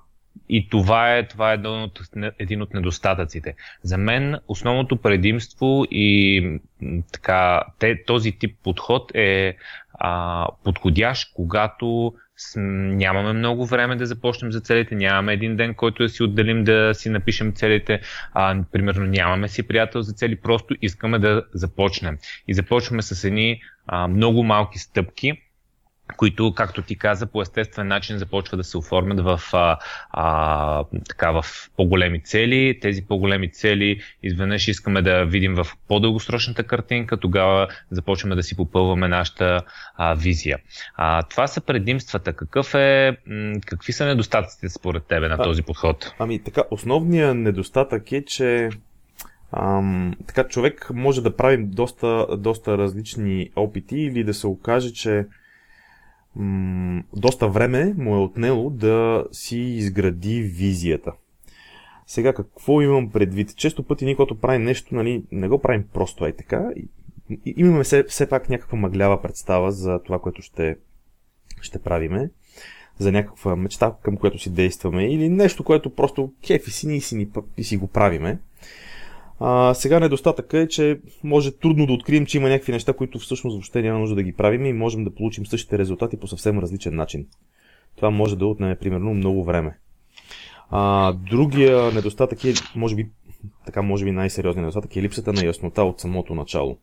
и 0.49 0.69
това 0.69 1.17
е, 1.17 1.28
това 1.28 1.50
е 1.50 1.55
един 1.55 1.71
от, 1.71 2.00
един 2.38 2.62
от 2.62 2.75
недостатъците. 2.75 3.55
За 3.83 3.99
мен 3.99 4.37
основното 4.49 4.97
предимство 4.97 5.85
и 5.90 6.61
така, 7.12 7.62
те, 7.78 8.05
този 8.05 8.33
тип 8.33 8.57
подход 8.64 9.11
е 9.14 9.57
а, 9.95 10.47
подходящ, 10.64 11.33
когато 11.35 12.14
нямаме 12.57 13.33
много 13.33 13.66
време 13.66 13.97
да 13.97 14.07
започнем 14.07 14.52
за 14.52 14.61
целите, 14.61 14.95
нямаме 14.95 15.33
един 15.33 15.57
ден, 15.57 15.75
който 15.75 16.02
да 16.02 16.09
си 16.09 16.23
отделим 16.23 16.64
да 16.64 16.90
си 16.95 17.09
напишем 17.09 17.52
целите, 17.52 18.00
а, 18.35 18.62
примерно 18.73 19.07
нямаме 19.07 19.49
си 19.49 19.62
приятел 19.62 20.02
за 20.02 20.12
цели, 20.12 20.37
просто 20.37 20.75
искаме 20.83 21.18
да 21.18 21.45
започнем. 21.54 22.18
И 22.49 22.54
започваме 22.54 23.02
с 23.02 23.25
едни 23.25 23.61
а, 23.87 24.09
много 24.09 24.42
малки 24.42 24.78
стъпки, 24.78 25.48
които, 26.16 26.54
както 26.54 26.82
ти 26.82 26.96
каза, 26.96 27.26
по 27.26 27.42
естествен 27.42 27.88
начин 27.88 28.18
започва 28.18 28.56
да 28.56 28.64
се 28.64 28.78
оформят 28.78 29.20
в, 29.20 29.40
а, 29.52 29.78
а, 30.10 30.84
така, 31.08 31.30
в 31.30 31.44
по-големи 31.76 32.22
цели. 32.22 32.78
Тези 32.80 33.06
по-големи 33.06 33.52
цели 33.52 34.00
изведнъж 34.22 34.68
искаме 34.68 35.02
да 35.02 35.24
видим 35.24 35.54
в 35.54 35.66
по-дългосрочната 35.88 36.62
картинка, 36.62 37.16
тогава 37.16 37.68
започваме 37.90 38.34
да 38.34 38.42
си 38.42 38.56
попълваме 38.56 39.08
нашата 39.08 39.60
а, 39.96 40.14
визия. 40.14 40.58
А, 40.94 41.22
това 41.22 41.46
са 41.46 41.60
предимствата. 41.60 42.32
Какъв 42.32 42.74
е, 42.74 43.16
м- 43.26 43.54
какви 43.66 43.92
са 43.92 44.06
недостатъците 44.06 44.68
според 44.68 45.04
тебе 45.04 45.28
на 45.28 45.36
а, 45.38 45.42
този 45.42 45.62
подход? 45.62 46.14
Ами 46.18 46.38
така, 46.38 46.62
основният 46.70 47.36
недостатък 47.36 48.12
е, 48.12 48.24
че 48.24 48.70
Ам, 49.52 50.14
така 50.26 50.48
човек 50.48 50.90
може 50.94 51.22
да 51.22 51.36
прави 51.36 51.64
доста, 51.64 52.26
доста 52.38 52.78
различни 52.78 53.50
опити 53.56 53.96
или 53.96 54.24
да 54.24 54.34
се 54.34 54.46
окаже, 54.46 54.92
че 54.92 55.26
доста 57.16 57.49
време 57.49 57.95
му 57.99 58.14
е 58.14 58.18
отнело 58.18 58.71
да 58.71 59.25
си 59.33 59.59
изгради 59.59 60.42
визията. 60.42 61.12
Сега 62.07 62.33
какво 62.33 62.83
имам 62.83 63.11
предвид? 63.11 63.57
Често 63.57 63.83
пъти 63.83 64.04
ние, 64.04 64.16
когато 64.16 64.40
правим 64.40 64.62
нещо, 64.62 64.95
нали, 64.95 65.25
не 65.33 65.49
го 65.49 65.59
правим 65.59 65.85
просто 65.92 66.26
е 66.26 66.33
така. 66.33 66.71
Имаме 67.45 67.85
все, 67.85 68.02
все 68.02 68.28
пак 68.28 68.49
някаква 68.49 68.78
мъглява 68.78 69.23
представа 69.23 69.73
за 69.73 70.02
това, 70.02 70.18
което 70.18 70.42
ще, 70.42 70.76
ще 71.61 71.78
правиме, 71.78 72.30
за 72.99 73.12
някаква 73.12 73.57
мечта, 73.57 73.95
към 74.02 74.16
която 74.16 74.38
си 74.38 74.50
действаме, 74.50 75.07
или 75.07 75.28
нещо, 75.28 75.64
което 75.64 75.95
просто 75.95 76.33
кефи 76.47 76.71
си 76.71 76.95
и 76.95 77.00
си, 77.00 77.28
и 77.57 77.64
си 77.64 77.76
го 77.76 77.87
правиме. 77.87 78.38
А, 79.40 79.75
сега 79.75 80.00
недостатъка 80.00 80.59
е, 80.59 80.68
че 80.68 81.00
може 81.25 81.50
трудно 81.50 81.87
да 81.87 81.92
открием, 81.92 82.26
че 82.26 82.38
има 82.38 82.49
някакви 82.49 82.73
неща, 82.73 82.92
които 82.92 83.18
всъщност 83.18 83.54
въобще 83.54 83.83
няма 83.83 83.99
нужда 83.99 84.14
да 84.14 84.23
ги 84.23 84.33
правим 84.33 84.66
и 84.66 84.73
можем 84.73 85.04
да 85.04 85.14
получим 85.14 85.47
същите 85.47 85.78
резултати 85.78 86.16
по 86.16 86.26
съвсем 86.26 86.59
различен 86.59 86.95
начин. 86.95 87.26
Това 87.97 88.11
може 88.11 88.37
да 88.37 88.47
отнеме 88.47 88.76
примерно 88.76 89.14
много 89.14 89.45
време. 89.45 89.78
А, 90.71 91.12
другия 91.12 91.92
недостатък 91.92 92.45
е, 92.45 92.52
може 92.76 92.95
би, 92.95 93.09
така 93.66 93.83
може 93.83 94.04
би 94.04 94.12
най-сериозният 94.12 94.62
недостатък 94.62 94.97
е 94.97 95.02
липсата 95.02 95.33
на 95.33 95.45
яснота 95.45 95.83
от 95.83 96.00
самото 96.00 96.35
начало. 96.35 96.78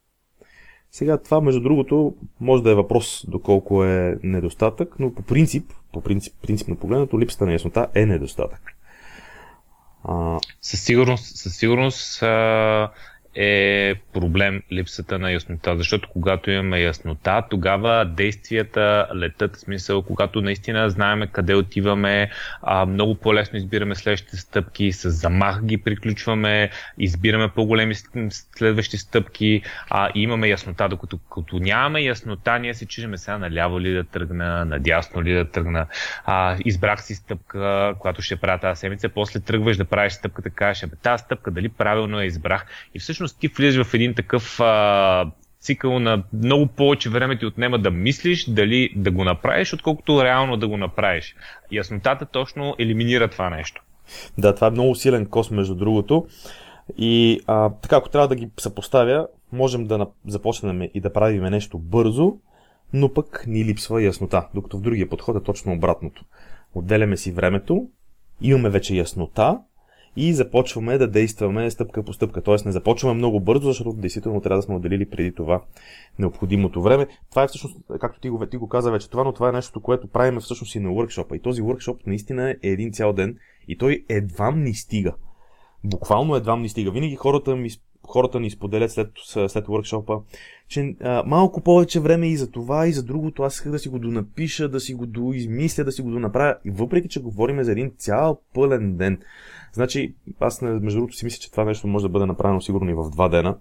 Сега 0.92 1.18
това, 1.18 1.42
между 1.42 1.62
другото, 1.62 2.16
може 2.40 2.64
да 2.64 2.72
е 2.72 2.76
въпрос 2.76 3.26
доколко 3.28 3.84
е 3.84 4.20
недостатък, 4.24 4.96
но 5.00 5.14
по 5.14 5.22
принцип, 5.22 5.74
по 5.94 6.02
принцип, 6.02 6.34
принципно 6.42 6.76
погледнато, 6.76 7.20
липсата 7.20 7.46
на 7.46 7.54
яснота 7.54 7.88
е 7.96 8.06
недостатък. 8.06 8.75
Със 10.62 10.84
сигурност, 10.84 11.38
със 11.38 11.56
сигурност 11.56 12.24
а, 12.24 12.92
е 13.36 13.96
проблем 14.14 14.64
липсата 14.72 15.20
на 15.20 15.32
яснота, 15.32 15.78
защото 15.78 16.10
когато 16.10 16.52
имаме 16.52 16.82
яснота, 16.82 17.44
тогава 17.50 18.06
действията 18.06 19.08
летат, 19.16 19.56
в 19.56 19.60
смисъл, 19.60 20.02
когато 20.02 20.42
наистина 20.42 20.90
знаем 20.90 21.24
къде 21.32 21.56
отиваме, 21.56 22.30
а, 22.62 22.86
много 22.86 23.16
по-лесно 23.16 23.58
избираме 23.58 23.96
следващите 23.96 24.38
стъпки, 24.38 24.92
с 24.92 25.10
замах 25.10 25.64
ги 25.64 25.78
приключваме, 25.78 26.70
избираме 27.00 27.50
по-големи 27.56 27.96
следващи 28.58 28.98
стъпки 28.98 29.62
а, 29.90 30.10
имаме 30.16 30.48
яснота, 30.48 30.90
докато 30.90 31.18
като 31.18 31.60
нямаме 31.60 32.02
яснота, 32.02 32.60
ние 32.60 32.74
се 32.74 32.86
чижеме 32.86 33.18
сега 33.18 33.38
наляво 33.38 33.82
ли 33.82 33.94
да 33.94 34.04
тръгна, 34.04 34.66
надясно 34.66 35.24
ли 35.24 35.34
да 35.34 35.46
тръгна, 35.46 35.86
а, 36.26 36.58
избрах 36.66 37.04
си 37.04 37.16
стъпка, 37.16 37.94
която 38.00 38.22
ще 38.22 38.36
правя 38.36 38.60
тази 38.60 38.80
седмица, 38.80 39.10
после 39.10 39.40
тръгваш 39.40 39.78
да 39.78 39.86
правиш 39.86 40.14
стъпката, 40.14 40.50
кажеш, 40.50 40.90
бе, 40.90 40.96
тази 40.96 41.24
стъпка 41.24 41.52
дали 41.52 41.70
правилно 41.70 42.20
я 42.20 42.26
избрах? 42.26 42.66
И 42.94 43.00
всъщност 43.00 43.25
всъщност 43.26 43.40
ти 43.40 43.48
влизаш 43.48 43.88
в 43.88 43.94
един 43.94 44.14
такъв 44.14 44.60
а, 44.60 45.32
цикъл 45.60 46.00
на 46.00 46.24
много 46.34 46.68
повече 46.68 47.10
време 47.10 47.40
ти 47.40 47.46
отнема 47.46 47.80
да 47.80 47.92
мислиш 47.92 48.46
дали 48.46 48.90
да 48.96 49.12
го 49.12 49.24
направиш, 49.24 49.74
отколкото 49.74 50.24
реално 50.24 50.58
да 50.58 50.68
го 50.68 50.78
направиш. 50.78 51.36
Яснотата 51.72 52.26
точно 52.26 52.76
елиминира 52.80 53.28
това 53.28 53.50
нещо. 53.50 53.84
Да, 54.38 54.56
това 54.56 54.68
е 54.68 54.72
много 54.72 54.96
силен 54.96 55.26
кос, 55.26 55.52
между 55.52 55.76
другото. 55.76 56.28
И 56.98 57.40
а, 57.48 57.70
така, 57.70 57.96
ако 57.96 58.10
трябва 58.10 58.28
да 58.28 58.36
ги 58.36 58.50
съпоставя, 58.60 59.28
можем 59.52 59.88
да 59.88 60.08
започнем 60.28 60.82
и 60.94 61.02
да 61.02 61.14
правим 61.14 61.44
нещо 61.44 61.78
бързо, 61.80 62.34
но 62.94 63.14
пък 63.14 63.44
ни 63.48 63.66
липсва 63.66 64.04
яснота, 64.04 64.48
докато 64.54 64.78
в 64.78 64.82
другия 64.82 65.10
подход 65.10 65.38
е 65.38 65.44
точно 65.44 65.74
обратното. 65.74 66.26
Отделяме 66.76 67.18
си 67.18 67.32
времето, 67.32 67.88
имаме 68.42 68.70
вече 68.70 68.96
яснота 68.96 69.60
и 70.16 70.34
започваме 70.34 70.98
да 70.98 71.08
действаме 71.08 71.72
стъпка 71.72 72.04
по 72.04 72.14
стъпка. 72.14 72.42
Тоест 72.42 72.66
не 72.66 72.72
започваме 72.72 73.14
много 73.14 73.40
бързо, 73.40 73.68
защото 73.68 73.94
действително 73.94 74.42
трябва 74.42 74.58
да 74.58 74.62
сме 74.62 74.76
отделили 74.76 75.10
преди 75.10 75.36
това 75.36 75.62
необходимото 76.20 76.82
време. 76.82 77.08
Това 77.30 77.44
е 77.44 77.48
всъщност, 77.48 77.78
както 78.00 78.20
ти 78.20 78.30
го, 78.30 78.46
ти 78.46 78.58
го 78.58 78.70
каза 78.70 78.92
вече 78.92 79.10
това, 79.10 79.24
но 79.24 79.34
това 79.34 79.50
е 79.50 79.52
нещо, 79.52 79.82
което 79.82 80.08
правим 80.08 80.40
всъщност 80.40 80.76
и 80.76 80.80
на 80.80 80.90
workshop. 80.90 81.36
И 81.36 81.42
този 81.42 81.62
workshop 81.62 81.98
наистина 82.06 82.50
е 82.50 82.56
един 82.64 82.92
цял 82.92 83.14
ден 83.14 83.38
и 83.68 83.78
той 83.78 84.06
едва 84.10 84.52
ни 84.52 84.74
стига. 84.74 85.14
Буквално 85.84 86.36
едва 86.36 86.56
ни 86.56 86.70
стига. 86.70 86.92
Винаги 86.92 87.16
хората 87.16 87.56
ми 87.56 87.70
хората 88.08 88.40
ни 88.40 88.50
споделят 88.50 88.92
след, 88.92 89.12
след 89.26 89.66
workshop 89.66 90.22
че 90.68 90.96
а, 91.02 91.24
малко 91.26 91.62
повече 91.62 92.00
време 92.00 92.28
и 92.28 92.38
за 92.38 92.52
това, 92.52 92.88
и 92.88 92.92
за 92.92 93.04
другото, 93.04 93.44
аз 93.44 93.56
исках 93.56 93.72
да 93.72 93.80
си 93.80 93.90
го 93.90 94.00
донапиша, 94.00 94.70
да 94.70 94.80
си 94.80 94.94
го 94.94 95.06
доизмисля, 95.06 95.84
да 95.84 95.92
си 95.92 96.02
го 96.02 96.12
донаправя. 96.12 96.56
И 96.66 96.70
въпреки, 96.70 97.08
че 97.08 97.22
говорим 97.22 97.64
за 97.64 97.72
един 97.72 97.92
цял 97.98 98.42
пълен 98.54 98.98
ден, 98.98 99.20
значи, 99.76 100.14
аз 100.40 100.62
между 100.62 101.00
другото 101.00 101.16
си 101.16 101.26
мисля, 101.26 101.40
че 101.42 101.52
това 101.52 101.66
нещо 101.66 101.88
може 101.88 102.04
да 102.04 102.10
бъде 102.10 102.26
направено 102.26 102.62
сигурно 102.62 102.90
и 102.90 102.94
в 102.94 103.10
два 103.10 103.30
дена, 103.30 103.56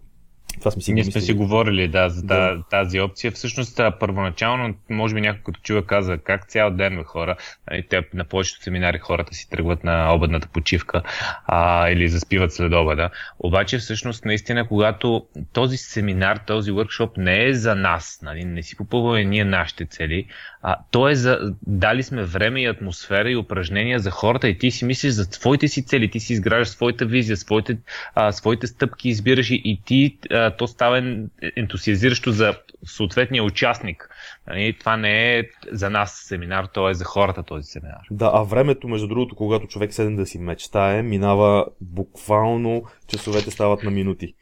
това 0.58 0.70
сме 0.70 0.82
си 0.82 0.92
Ние 0.92 1.04
сме 1.04 1.20
си 1.20 1.32
говорили, 1.32 1.88
да, 1.88 2.08
за 2.08 2.22
да. 2.22 2.62
тази 2.70 3.00
опция. 3.00 3.32
Всъщност, 3.32 3.80
първоначално, 4.00 4.74
може 4.90 5.14
би 5.14 5.20
някой 5.20 5.42
като 5.44 5.60
чува 5.60 5.82
каза, 5.86 6.18
как 6.18 6.48
цял 6.48 6.70
ден 6.70 6.96
бе 6.96 7.04
хора, 7.04 7.36
нали, 7.70 7.86
те 7.88 8.02
на 8.14 8.24
повечето 8.24 8.62
семинари 8.62 8.98
хората 8.98 9.34
си 9.34 9.50
тръгват 9.50 9.84
на 9.84 10.14
обедната 10.14 10.48
почивка 10.48 11.02
а, 11.46 11.88
или 11.90 12.08
заспиват 12.08 12.52
след 12.52 12.72
обеда. 12.74 13.10
Обаче, 13.38 13.78
всъщност, 13.78 14.24
наистина, 14.24 14.68
когато 14.68 15.26
този 15.52 15.76
семинар, 15.76 16.36
този 16.46 16.72
workshop 16.72 17.18
не 17.18 17.44
е 17.44 17.54
за 17.54 17.74
нас, 17.74 18.18
нали, 18.22 18.44
не 18.44 18.62
си 18.62 18.76
попълваме 18.76 19.24
ние 19.24 19.44
нашите 19.44 19.86
цели, 19.86 20.26
а, 20.66 20.76
то 20.90 21.08
е 21.08 21.14
за, 21.14 21.54
дали 21.66 22.02
сме 22.02 22.22
време 22.24 22.62
и 22.62 22.66
атмосфера 22.66 23.30
и 23.30 23.36
упражнения 23.36 23.98
за 23.98 24.10
хората 24.10 24.48
и 24.48 24.58
ти 24.58 24.70
си 24.70 24.84
мислиш 24.84 25.12
за 25.12 25.30
твоите 25.30 25.68
си 25.68 25.86
цели, 25.86 26.10
ти 26.10 26.20
си 26.20 26.32
изграждаш 26.32 26.68
своята 26.68 27.06
визия, 27.06 27.36
своите, 27.36 27.78
а, 28.14 28.32
своите 28.32 28.66
стъпки 28.66 29.08
избираш 29.08 29.50
и, 29.50 29.80
ти 29.84 30.18
а, 30.30 30.50
то 30.50 30.66
става 30.66 31.26
ентусиазиращо 31.56 32.32
за 32.32 32.54
съответния 32.84 33.44
участник. 33.44 34.10
Нали, 34.46 34.76
това 34.80 34.96
не 34.96 35.38
е 35.38 35.42
за 35.72 35.90
нас 35.90 36.12
семинар, 36.12 36.66
то 36.74 36.88
е 36.88 36.94
за 36.94 37.04
хората 37.04 37.42
този 37.42 37.64
семинар. 37.64 38.02
Да, 38.10 38.30
а 38.34 38.42
времето, 38.42 38.88
между 38.88 39.08
другото, 39.08 39.36
когато 39.36 39.66
човек 39.66 39.92
седне 39.92 40.16
да 40.16 40.26
си 40.26 40.38
мечтае, 40.38 41.02
минава 41.02 41.66
буквално, 41.80 42.84
часовете 43.06 43.50
стават 43.50 43.82
на 43.82 43.90
минути. 43.90 44.34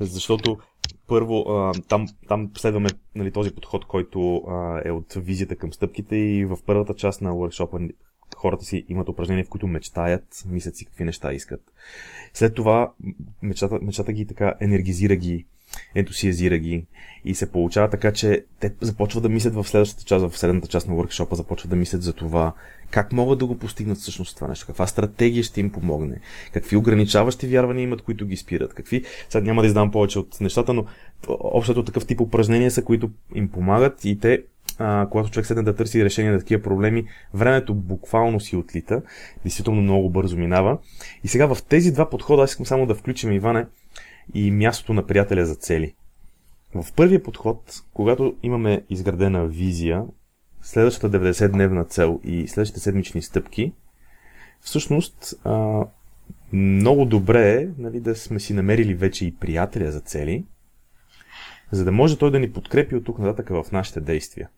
Защото 0.00 0.58
първо, 1.08 1.44
там, 1.88 2.06
там 2.28 2.50
следваме 2.56 2.88
нали, 3.14 3.30
този 3.30 3.50
подход, 3.50 3.84
който 3.84 4.42
е 4.84 4.90
от 4.90 5.14
визията 5.16 5.56
към 5.56 5.72
стъпките 5.72 6.16
и 6.16 6.44
в 6.44 6.58
първата 6.66 6.94
част 6.94 7.20
на 7.20 7.30
workshop 7.30 7.90
хората 8.36 8.64
си 8.64 8.84
имат 8.88 9.08
упражнения, 9.08 9.44
в 9.44 9.48
които 9.48 9.66
мечтаят, 9.66 10.44
мислят 10.46 10.76
си 10.76 10.84
какви 10.84 11.04
неща 11.04 11.32
искат. 11.32 11.60
След 12.34 12.54
това 12.54 12.92
мечтата, 13.42 13.78
мечтата 13.82 14.12
ги 14.12 14.26
така 14.26 14.54
енергизира 14.60 15.16
ги, 15.16 15.46
ентусиазира 15.94 16.58
ги 16.58 16.86
и 17.24 17.34
се 17.34 17.52
получава 17.52 17.90
така, 17.90 18.12
че 18.12 18.44
те 18.60 18.74
започват 18.80 19.22
да 19.22 19.28
мислят 19.28 19.54
в 19.54 19.64
следващата 19.64 20.04
част, 20.04 20.30
в 20.30 20.38
следната 20.38 20.68
част 20.68 20.88
на 20.88 20.94
workshop, 20.94 21.34
започват 21.34 21.70
да 21.70 21.76
мислят 21.76 22.02
за 22.02 22.12
това 22.12 22.52
как 22.94 23.12
могат 23.12 23.38
да 23.38 23.46
го 23.46 23.58
постигнат 23.58 23.98
всъщност 23.98 24.36
това 24.36 24.48
нещо, 24.48 24.66
каква 24.66 24.86
стратегия 24.86 25.44
ще 25.44 25.60
им 25.60 25.70
помогне, 25.70 26.20
какви 26.52 26.76
ограничаващи 26.76 27.46
вярвания 27.46 27.82
имат, 27.82 28.02
които 28.02 28.26
ги 28.26 28.36
спират, 28.36 28.74
какви, 28.74 29.04
сега 29.28 29.44
няма 29.44 29.62
да 29.62 29.66
издам 29.66 29.90
повече 29.90 30.18
от 30.18 30.40
нещата, 30.40 30.74
но 30.74 30.84
общото 31.28 31.84
такъв 31.84 32.06
тип 32.06 32.20
упражнения 32.20 32.70
са, 32.70 32.84
които 32.84 33.10
им 33.34 33.48
помагат 33.48 34.04
и 34.04 34.18
те 34.18 34.42
а, 34.78 35.08
когато 35.10 35.30
човек 35.30 35.46
седне 35.46 35.62
да 35.62 35.76
търси 35.76 36.04
решение 36.04 36.32
на 36.32 36.38
такива 36.38 36.62
проблеми, 36.62 37.04
времето 37.34 37.74
буквално 37.74 38.40
си 38.40 38.56
отлита, 38.56 39.02
действително 39.42 39.82
много 39.82 40.10
бързо 40.10 40.36
минава. 40.36 40.78
И 41.24 41.28
сега 41.28 41.46
в 41.46 41.58
тези 41.68 41.92
два 41.92 42.10
подхода 42.10 42.42
аз 42.42 42.50
искам 42.50 42.66
само 42.66 42.86
да 42.86 42.94
включим, 42.94 43.32
Иване, 43.32 43.66
и 44.34 44.50
мястото 44.50 44.92
на 44.92 45.06
приятеля 45.06 45.46
за 45.46 45.54
цели. 45.54 45.94
В 46.74 46.92
първия 46.96 47.22
подход, 47.22 47.82
когато 47.94 48.34
имаме 48.42 48.82
изградена 48.90 49.46
визия, 49.46 50.02
следващата 50.64 51.18
90-дневна 51.18 51.88
цел 51.88 52.20
и 52.24 52.48
следващите 52.48 52.80
седмични 52.80 53.22
стъпки, 53.22 53.72
всъщност 54.60 55.34
а, 55.44 55.82
много 56.52 57.04
добре 57.04 57.52
е 57.52 57.68
нали, 57.78 58.00
да 58.00 58.16
сме 58.16 58.40
си 58.40 58.54
намерили 58.54 58.94
вече 58.94 59.26
и 59.26 59.34
приятеля 59.34 59.92
за 59.92 60.00
цели, 60.00 60.44
за 61.70 61.84
да 61.84 61.92
може 61.92 62.18
той 62.18 62.30
да 62.30 62.40
ни 62.40 62.52
подкрепи 62.52 62.94
от 62.94 63.04
тук 63.04 63.18
нататък 63.18 63.48
в 63.48 63.72
нашите 63.72 64.00
действия. 64.00 64.48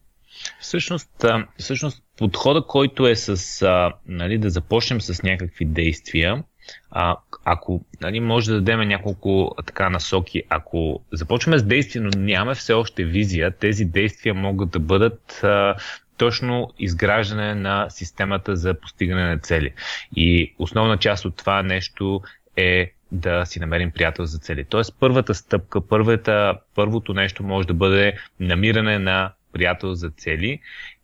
Всъщност, 0.60 1.24
всъщност 1.58 2.02
подхода, 2.18 2.64
който 2.68 3.06
е 3.06 3.16
с 3.16 3.62
а, 3.62 3.92
нали, 4.06 4.38
да 4.38 4.50
започнем 4.50 5.00
с 5.00 5.22
някакви 5.22 5.64
действия, 5.64 6.44
а, 6.90 7.16
ако 7.44 7.84
нали, 8.00 8.20
може 8.20 8.50
да 8.50 8.60
дадем 8.60 8.88
няколко 8.88 9.54
така 9.66 9.90
насоки, 9.90 10.42
ако 10.48 11.00
започваме 11.12 11.58
с 11.58 11.62
действия, 11.62 12.02
но 12.02 12.10
нямаме 12.16 12.54
все 12.54 12.72
още 12.72 13.04
визия, 13.04 13.50
тези 13.50 13.84
действия 13.84 14.34
могат 14.34 14.70
да 14.70 14.78
бъдат 14.78 15.44
а, 15.44 15.74
точно 16.16 16.70
изграждане 16.78 17.54
на 17.54 17.86
системата 17.90 18.56
за 18.56 18.74
постигане 18.74 19.24
на 19.24 19.38
цели. 19.38 19.72
И 20.16 20.54
основна 20.58 20.96
част 20.96 21.24
от 21.24 21.36
това 21.36 21.62
нещо 21.62 22.20
е 22.56 22.92
да 23.12 23.44
си 23.46 23.60
намерим 23.60 23.90
приятел 23.90 24.24
за 24.24 24.38
цели. 24.38 24.64
Тоест 24.64 24.96
първата 25.00 25.34
стъпка, 25.34 25.88
първата, 25.88 26.58
първото 26.74 27.14
нещо 27.14 27.42
може 27.42 27.68
да 27.68 27.74
бъде 27.74 28.18
намиране 28.40 28.98
на 28.98 29.32
приятел 29.52 29.94
за 29.94 30.10
цели. 30.10 30.60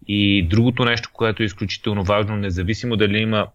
И 0.09 0.46
другото 0.48 0.85
нещо, 0.85 1.11
което 1.12 1.42
е 1.42 1.46
изключително 1.46 2.05
важно, 2.05 2.37
независимо 2.37 2.96
дали 2.96 3.18
има 3.18 3.46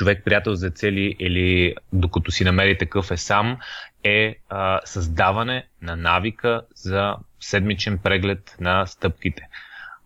човек 0.00 0.24
приятел 0.24 0.54
за 0.54 0.70
цели 0.70 1.16
или 1.18 1.74
докато 1.92 2.30
си 2.30 2.44
намери 2.44 2.78
такъв 2.78 3.10
е 3.10 3.16
сам, 3.16 3.58
е 4.04 4.36
а, 4.48 4.80
създаване 4.84 5.66
на 5.82 5.96
навика 5.96 6.62
за 6.74 7.16
седмичен 7.40 7.98
преглед 7.98 8.56
на 8.60 8.86
стъпките. 8.86 9.42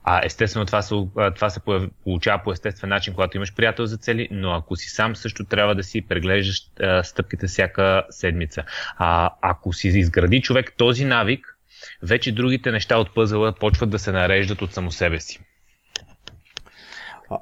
А 0.04 0.20
естествено 0.24 0.66
това 0.66 0.82
се, 0.82 0.94
това 1.34 1.50
се 1.50 1.60
получава 2.04 2.42
по 2.44 2.52
естествен 2.52 2.90
начин, 2.90 3.14
когато 3.14 3.36
имаш 3.36 3.54
приятел 3.54 3.86
за 3.86 3.96
цели, 3.96 4.28
но 4.30 4.52
ако 4.52 4.76
си 4.76 4.88
сам 4.88 5.16
също 5.16 5.44
трябва 5.44 5.74
да 5.74 5.82
си 5.82 6.02
преглеждаш 6.08 6.60
а, 6.80 7.02
стъпките 7.02 7.46
всяка 7.46 8.04
седмица. 8.10 8.64
А, 8.96 9.30
ако 9.40 9.72
си 9.72 9.88
изгради 9.88 10.42
човек 10.42 10.72
този 10.76 11.04
навик, 11.04 11.58
вече 12.02 12.32
другите 12.32 12.70
неща 12.70 12.98
от 12.98 13.14
пъзела 13.14 13.54
почват 13.54 13.90
да 13.90 13.98
се 13.98 14.12
нареждат 14.12 14.62
от 14.62 14.72
само 14.72 14.90
себе 14.90 15.20
си. 15.20 15.40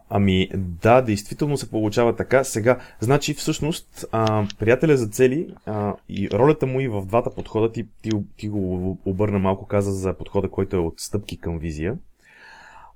Ами 0.09 0.49
да, 0.57 1.03
действително 1.03 1.57
се 1.57 1.71
получава 1.71 2.17
така. 2.17 2.45
Сега, 2.45 2.79
значи 3.01 3.35
всъщност, 3.35 4.05
а, 4.13 4.47
приятеля 4.59 4.97
за 4.97 5.07
цели 5.07 5.55
а, 5.67 5.95
и 6.09 6.31
ролята 6.31 6.67
му 6.67 6.81
и 6.81 6.89
в 6.89 7.07
двата 7.07 7.35
подхода, 7.35 7.73
ти, 7.73 7.87
ти, 8.03 8.11
ти 8.37 8.49
го 8.49 8.99
обърна 9.05 9.39
малко, 9.39 9.67
каза 9.67 9.93
за 9.93 10.15
подхода, 10.15 10.49
който 10.49 10.77
е 10.77 10.79
от 10.79 10.95
стъпки 11.01 11.39
към 11.39 11.59
визия. 11.59 11.97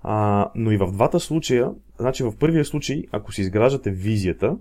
А, 0.02 0.50
но 0.54 0.70
и 0.70 0.76
в 0.76 0.92
двата 0.92 1.20
случая, 1.20 1.70
значи 1.98 2.22
в 2.22 2.32
първия 2.38 2.64
случай, 2.64 3.02
ако 3.12 3.32
си 3.32 3.40
изграждате 3.40 3.90
визията, 3.90 4.56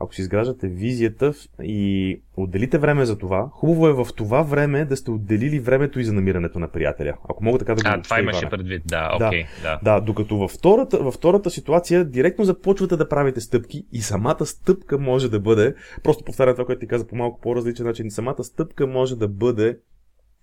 ако 0.00 0.14
си 0.14 0.20
изграждате 0.20 0.68
визията 0.68 1.32
и 1.62 2.22
отделите 2.36 2.78
време 2.78 3.04
за 3.04 3.18
това, 3.18 3.48
хубаво 3.52 3.88
е 3.88 3.92
в 3.92 4.06
това 4.16 4.42
време 4.42 4.84
да 4.84 4.96
сте 4.96 5.10
отделили 5.10 5.60
времето 5.60 6.00
и 6.00 6.04
за 6.04 6.12
намирането 6.12 6.58
на 6.58 6.68
приятеля. 6.68 7.14
Ако 7.28 7.44
мога 7.44 7.58
така 7.58 7.74
да 7.74 7.82
го 7.82 7.88
А, 7.88 8.02
това 8.02 8.20
имаше 8.20 8.50
предвид, 8.50 8.82
да, 8.86 9.10
окей. 9.14 9.42
Okay, 9.42 9.46
да, 9.62 9.80
да. 9.82 9.94
да, 9.94 10.00
докато 10.00 10.38
във 10.38 10.50
втората, 10.50 10.98
във 10.98 11.14
втората 11.14 11.50
ситуация 11.50 12.04
директно 12.04 12.44
започвате 12.44 12.96
да 12.96 13.08
правите 13.08 13.40
стъпки 13.40 13.86
и 13.92 14.02
самата 14.02 14.46
стъпка 14.46 14.98
може 14.98 15.30
да 15.30 15.40
бъде, 15.40 15.74
просто 16.02 16.24
повтарям 16.24 16.54
това, 16.54 16.66
което 16.66 16.80
ти 16.80 16.86
каза 16.86 17.06
по 17.06 17.16
малко 17.16 17.40
по-различен 17.40 17.86
начин, 17.86 18.10
самата 18.10 18.44
стъпка 18.44 18.86
може 18.86 19.16
да 19.16 19.28
бъде 19.28 19.78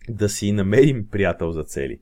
да 0.10 0.30
си 0.30 0.52
намерим 0.52 1.08
приятел 1.12 1.52
за 1.52 1.64
цели. 1.64 2.00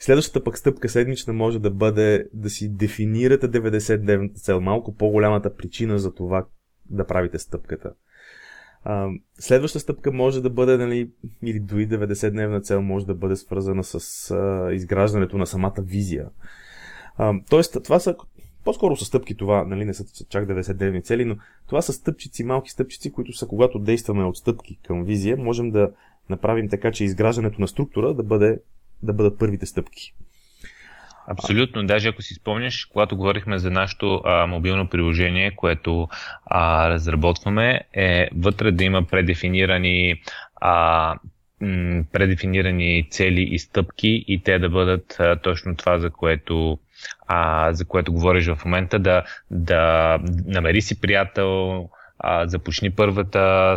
Следващата 0.00 0.44
пък 0.44 0.58
стъпка 0.58 0.88
седмична 0.88 1.32
може 1.32 1.58
да 1.58 1.70
бъде 1.70 2.28
да 2.32 2.50
си 2.50 2.68
дефинирате 2.76 3.48
90-дневната 3.48 4.34
цел, 4.34 4.60
малко 4.60 4.94
по-голямата 4.94 5.54
причина 5.54 5.98
за 5.98 6.14
това 6.14 6.46
да 6.90 7.06
правите 7.06 7.38
стъпката. 7.38 7.92
А, 8.84 9.08
следваща 9.38 9.80
стъпка 9.80 10.12
може 10.12 10.42
да 10.42 10.50
бъде, 10.50 10.76
нали, 10.76 11.10
или 11.42 11.60
дори 11.60 11.88
90-дневна 11.88 12.62
цел 12.62 12.82
може 12.82 13.06
да 13.06 13.14
бъде 13.14 13.36
свързана 13.36 13.84
с 13.84 14.30
а, 14.30 14.72
изграждането 14.72 15.38
на 15.38 15.46
самата 15.46 15.74
визия. 15.78 16.28
А, 17.16 17.34
тоест, 17.50 17.76
това 17.84 18.00
са 18.00 18.16
по-скоро 18.64 18.96
са 18.96 19.04
стъпки 19.04 19.36
това, 19.36 19.64
нали, 19.64 19.84
не 19.84 19.94
са 19.94 20.04
чак 20.28 20.48
90-дневни 20.48 21.04
цели, 21.04 21.24
но 21.24 21.36
това 21.66 21.82
са 21.82 21.92
стъпчици, 21.92 22.44
малки 22.44 22.70
стъпчици, 22.70 23.12
които 23.12 23.32
са 23.32 23.46
когато 23.46 23.78
действаме 23.78 24.24
от 24.24 24.36
стъпки 24.36 24.78
към 24.86 25.04
визия, 25.04 25.36
можем 25.36 25.70
да 25.70 25.90
направим 26.30 26.68
така, 26.68 26.92
че 26.92 27.04
изграждането 27.04 27.60
на 27.60 27.68
структура 27.68 28.14
да, 28.14 28.22
бъде, 28.22 28.60
да 29.02 29.12
бъдат 29.12 29.38
първите 29.38 29.66
стъпки. 29.66 30.14
Абсолютно. 31.30 31.86
Даже 31.86 32.08
ако 32.08 32.22
си 32.22 32.34
спомняш, 32.34 32.84
когато 32.84 33.16
говорихме 33.16 33.58
за 33.58 33.70
нашето 33.70 34.22
а, 34.24 34.46
мобилно 34.46 34.88
приложение, 34.88 35.50
което 35.56 36.08
а, 36.46 36.88
разработваме, 36.88 37.80
е 37.94 38.28
вътре 38.36 38.72
да 38.72 38.84
има 38.84 39.02
предефинирани 39.02 40.22
а, 40.60 41.14
м- 41.60 42.04
предефинирани 42.12 43.06
цели 43.10 43.42
и 43.42 43.58
стъпки 43.58 44.24
и 44.28 44.42
те 44.42 44.58
да 44.58 44.68
бъдат 44.68 45.16
а, 45.20 45.36
точно 45.36 45.76
това, 45.76 45.98
за 45.98 46.10
което, 46.10 46.78
а, 47.26 47.72
за 47.72 47.84
което 47.84 48.12
говориш 48.12 48.46
в 48.46 48.64
момента, 48.64 48.98
да, 48.98 49.24
да 49.50 50.18
намери 50.46 50.82
си 50.82 51.00
приятел, 51.00 51.88
а, 52.18 52.48
започни 52.48 52.90
първата, 52.90 53.74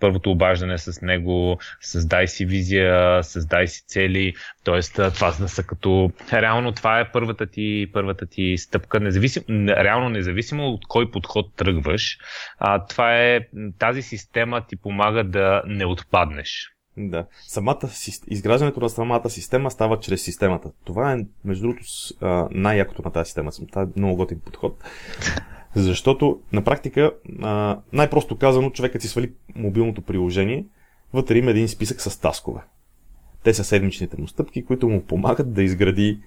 първото 0.00 0.30
обаждане 0.30 0.78
с 0.78 1.02
него, 1.02 1.58
създай 1.80 2.28
си 2.28 2.46
визия, 2.46 3.24
създай 3.24 3.66
си 3.66 3.82
цели, 3.86 4.34
т.е. 4.64 5.10
това 5.10 5.32
са 5.32 5.62
като 5.62 6.10
реално 6.32 6.72
това 6.72 7.00
е 7.00 7.12
първата 7.12 7.46
ти, 7.46 7.90
първата 7.92 8.26
ти 8.26 8.58
стъпка, 8.58 9.00
независим, 9.00 9.68
реално 9.68 10.08
независимо 10.08 10.66
от 10.66 10.86
кой 10.86 11.10
подход 11.10 11.56
тръгваш, 11.56 12.18
а, 12.58 12.86
това 12.86 13.16
е 13.18 13.40
тази 13.78 14.02
система 14.02 14.66
ти 14.68 14.76
помага 14.76 15.24
да 15.24 15.62
не 15.66 15.86
отпаднеш. 15.86 16.70
Да. 16.96 17.26
Самата, 17.46 17.88
изграждането 18.28 18.80
на 18.80 18.88
самата 18.88 19.30
система 19.30 19.70
става 19.70 20.00
чрез 20.00 20.22
системата. 20.22 20.70
Това 20.84 21.12
е, 21.12 21.18
между 21.44 21.62
другото, 21.62 21.84
най-якото 22.50 23.02
на 23.04 23.12
тази 23.12 23.26
система. 23.28 23.50
Това 23.70 23.82
е 23.82 23.86
много 23.96 24.16
готин 24.16 24.40
подход. 24.44 24.84
Защото 25.76 26.40
на 26.52 26.64
практика, 26.64 27.12
най-просто 27.92 28.36
казано, 28.36 28.70
човекът 28.70 29.02
си 29.02 29.08
свали 29.08 29.32
мобилното 29.54 30.02
приложение, 30.02 30.66
вътре 31.12 31.38
има 31.38 31.50
един 31.50 31.68
списък 31.68 32.00
с 32.00 32.20
таскове. 32.20 32.60
Те 33.42 33.54
са 33.54 33.64
седмичните 33.64 34.20
му 34.20 34.28
стъпки, 34.28 34.64
които 34.64 34.88
му 34.88 35.02
помагат 35.02 35.52
да 35.52 35.62
изгради 35.62 36.20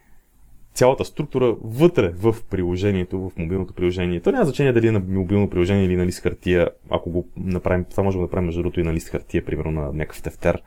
цялата 0.73 1.05
структура 1.05 1.55
вътре 1.61 2.09
в 2.09 2.35
приложението, 2.49 3.19
в 3.19 3.31
мобилното 3.37 3.73
приложение. 3.73 4.19
То 4.19 4.31
няма 4.31 4.45
значение 4.45 4.73
дали 4.73 4.87
е 4.87 4.91
на 4.91 4.99
мобилно 4.99 5.49
приложение 5.49 5.85
или 5.85 5.95
на 5.95 6.05
лист 6.05 6.19
хартия. 6.19 6.69
Ако 6.89 7.09
го 7.09 7.27
направим, 7.37 7.85
това 7.85 8.03
можем 8.03 8.19
да 8.19 8.23
направим 8.23 8.45
между 8.45 8.61
другото 8.61 8.79
и 8.79 8.83
на 8.83 8.93
лист 8.93 9.09
хартия, 9.09 9.45
примерно 9.45 9.71
на 9.71 9.93
някакъв 9.93 10.21
тефтер 10.21 10.61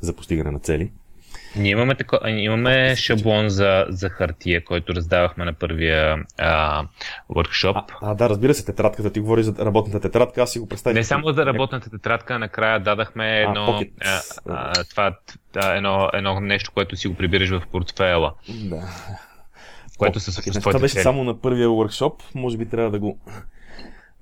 за 0.00 0.12
постигане 0.12 0.50
на 0.50 0.58
цели. 0.58 0.92
Ние 1.56 1.70
имаме, 1.70 1.94
тако, 1.94 2.28
имаме 2.28 2.96
шаблон 2.96 3.48
за, 3.48 3.86
за 3.88 4.08
хартия, 4.08 4.64
който 4.64 4.94
раздавахме 4.94 5.44
на 5.44 5.52
първия 5.52 6.24
а, 6.38 6.84
workshop. 7.30 7.74
А, 7.74 7.84
а, 8.10 8.14
да, 8.14 8.28
разбира 8.28 8.54
се, 8.54 8.64
тетрадката. 8.64 9.12
Ти 9.12 9.20
говори 9.20 9.42
за 9.42 9.54
работната 9.58 10.00
тетрадка, 10.00 10.42
аз 10.42 10.52
си 10.52 10.58
го 10.58 10.68
представих. 10.68 10.94
Не 10.94 11.04
само 11.04 11.32
за 11.32 11.46
работната 11.46 11.90
тетрадка, 11.90 12.38
накрая 12.38 12.80
дадахме 12.80 13.40
едно, 13.40 13.80
а, 14.00 14.20
а, 14.46 14.72
а, 14.76 14.84
това, 14.84 15.16
да, 15.52 15.76
едно, 15.76 16.10
едно 16.12 16.40
нещо, 16.40 16.72
което 16.74 16.96
си 16.96 17.08
го 17.08 17.14
прибираш 17.14 17.50
в 17.50 17.62
портфела. 17.72 18.34
Да. 18.48 18.82
Което 19.98 20.20
се 20.20 20.32
с 20.32 20.60
Това 20.60 20.80
беше 20.80 21.02
само 21.02 21.24
на 21.24 21.40
първия 21.40 21.68
workshop. 21.68 22.14
Може 22.34 22.56
би 22.56 22.68
трябва 22.68 22.90
да 22.90 22.98
го 22.98 23.18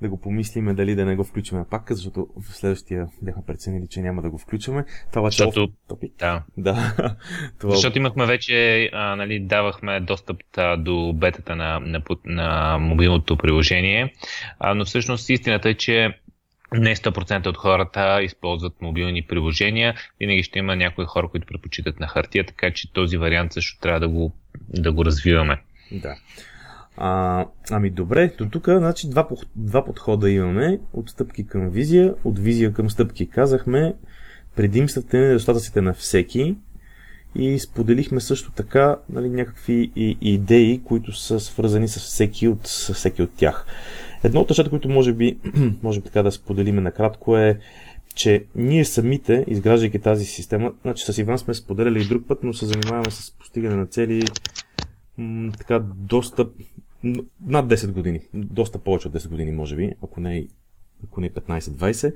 да 0.03 0.09
го 0.09 0.21
помислиме 0.21 0.75
дали 0.75 0.95
да 0.95 1.05
не 1.05 1.17
го 1.17 1.25
включваме 1.25 1.65
пак, 1.71 1.93
защото 1.93 2.27
в 2.41 2.57
следващия 2.57 3.09
бяхме 3.23 3.43
преценили, 3.47 3.87
че 3.91 4.01
няма 4.01 4.23
да 4.23 4.31
го 4.31 4.39
включваме. 4.39 4.85
Това 5.13 5.29
е 5.29 5.31
защото, 5.31 5.69
топик. 5.89 6.13
Да. 6.19 6.43
да. 6.57 6.95
Това... 7.61 7.75
Защото 7.75 7.99
имахме 7.99 8.27
вече, 8.27 8.91
а, 8.93 9.17
нали, 9.17 9.41
давахме 9.41 10.01
достъп 10.01 10.37
а, 10.57 10.77
до 10.77 11.13
бетата 11.13 11.57
на, 11.57 11.81
на, 11.81 12.03
на 12.25 12.79
мобилното 12.79 13.37
приложение, 13.37 14.15
а, 14.59 14.75
но 14.75 14.85
всъщност 14.85 15.31
истината 15.31 15.69
е, 15.69 15.75
че 15.75 16.21
не 16.73 16.97
100% 16.97 17.47
от 17.47 17.57
хората 17.57 18.23
използват 18.23 18.83
мобилни 18.83 19.23
приложения. 19.23 19.95
Винаги 20.21 20.43
ще 20.43 20.59
има 20.59 20.77
някои 20.77 21.05
хора, 21.05 21.29
които 21.29 21.47
предпочитат 21.47 22.01
на 22.01 22.09
хартия, 22.09 22.47
така 22.47 22.71
че 22.71 22.93
този 22.93 23.17
вариант 23.17 23.53
също 23.53 23.81
трябва 23.81 24.01
да 24.01 24.09
го, 24.09 24.35
да 24.69 24.93
го 24.93 25.05
развиваме. 25.05 25.63
Да. 25.93 26.17
А, 26.97 27.45
ами 27.71 27.91
добре, 27.91 28.33
до 28.39 28.49
тук 28.49 28.65
значи, 28.69 29.11
два, 29.11 29.29
два 29.57 29.85
подхода 29.85 30.31
имаме. 30.31 30.81
От 30.93 31.11
стъпки 31.11 31.47
към 31.47 31.71
визия, 31.71 32.15
от 32.25 32.39
визия 32.39 32.73
към 32.73 32.91
стъпки. 32.91 33.31
Казахме 33.31 33.95
предимствата 34.57 35.17
и 35.17 35.21
недостатъците 35.21 35.81
на 35.81 35.95
всеки 35.95 36.57
и 37.35 37.59
споделихме 37.59 38.21
също 38.21 38.53
така 38.53 38.97
нали, 39.11 39.31
някакви 39.31 39.93
и, 39.97 40.19
идеи, 40.21 40.81
които 40.85 41.13
са 41.13 41.41
свързани 41.41 41.89
с 41.89 41.99
всеки 41.99 42.49
от, 42.49 42.67
с 42.67 42.95
всеки 42.95 43.23
от 43.23 43.31
тях. 43.37 43.67
Едно 44.25 44.41
от 44.41 44.51
нещата, 44.51 44.71
които 44.71 44.89
може 44.89 45.13
би 45.13 45.39
можем 45.83 46.03
така 46.03 46.23
да 46.23 46.33
споделиме 46.33 46.81
накратко 46.81 47.37
е, 47.37 47.59
че 48.15 48.45
ние 48.55 48.85
самите, 48.85 49.45
изграждайки 49.49 49.99
тази 49.99 50.25
система, 50.25 50.73
значи 50.83 51.13
с 51.13 51.19
Иван 51.19 51.39
сме 51.39 51.55
споделяли 51.55 52.03
и 52.03 52.09
друг 52.09 52.27
път, 52.29 52.39
но 52.43 52.53
се 52.53 52.67
занимаваме 52.67 53.11
с 53.11 53.31
постигане 53.31 53.77
на 53.77 53.87
цели 53.87 54.23
така 55.59 55.79
доста 55.97 56.49
над 57.47 57.67
10 57.67 57.93
години, 57.93 58.21
доста 58.35 58.79
повече 58.79 59.09
от 59.09 59.15
10 59.15 59.29
години 59.29 59.53
може 59.53 59.77
би, 59.77 59.93
ако 60.03 60.21
не, 60.21 60.49
ако 61.05 61.21
не 61.21 61.31
15-20. 61.31 62.15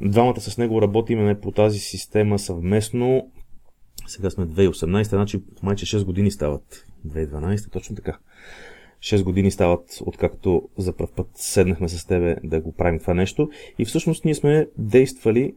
Двамата 0.00 0.40
с 0.40 0.58
него 0.58 0.82
работиме 0.82 1.40
по 1.40 1.52
тази 1.52 1.78
система 1.78 2.38
съвместно. 2.38 3.30
Сега 4.06 4.30
сме 4.30 4.46
2018, 4.46 5.02
значи 5.02 5.42
майче 5.62 5.86
6 5.86 6.04
години 6.04 6.30
стават. 6.30 6.86
2012, 7.06 7.72
точно 7.72 7.96
така. 7.96 8.18
6 9.00 9.22
години 9.22 9.50
стават, 9.50 9.98
откакто 10.00 10.68
за 10.78 10.96
първ 10.96 11.10
път 11.16 11.26
седнахме 11.34 11.88
с 11.88 12.06
тебе 12.06 12.36
да 12.44 12.60
го 12.60 12.72
правим 12.72 13.00
това 13.00 13.14
нещо. 13.14 13.50
И 13.78 13.84
всъщност 13.84 14.24
ние 14.24 14.34
сме 14.34 14.66
действали 14.78 15.54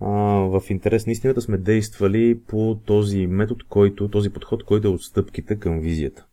а, 0.00 0.10
в 0.38 0.62
интерес 0.70 1.06
на 1.06 1.12
истината 1.12 1.40
сме 1.40 1.58
действали 1.58 2.40
по 2.40 2.78
този 2.86 3.26
метод, 3.26 3.64
който, 3.68 4.08
този 4.08 4.30
подход, 4.30 4.64
който 4.64 4.88
е 4.88 4.90
отстъпките 4.90 5.56
към 5.56 5.80
визията. 5.80 6.26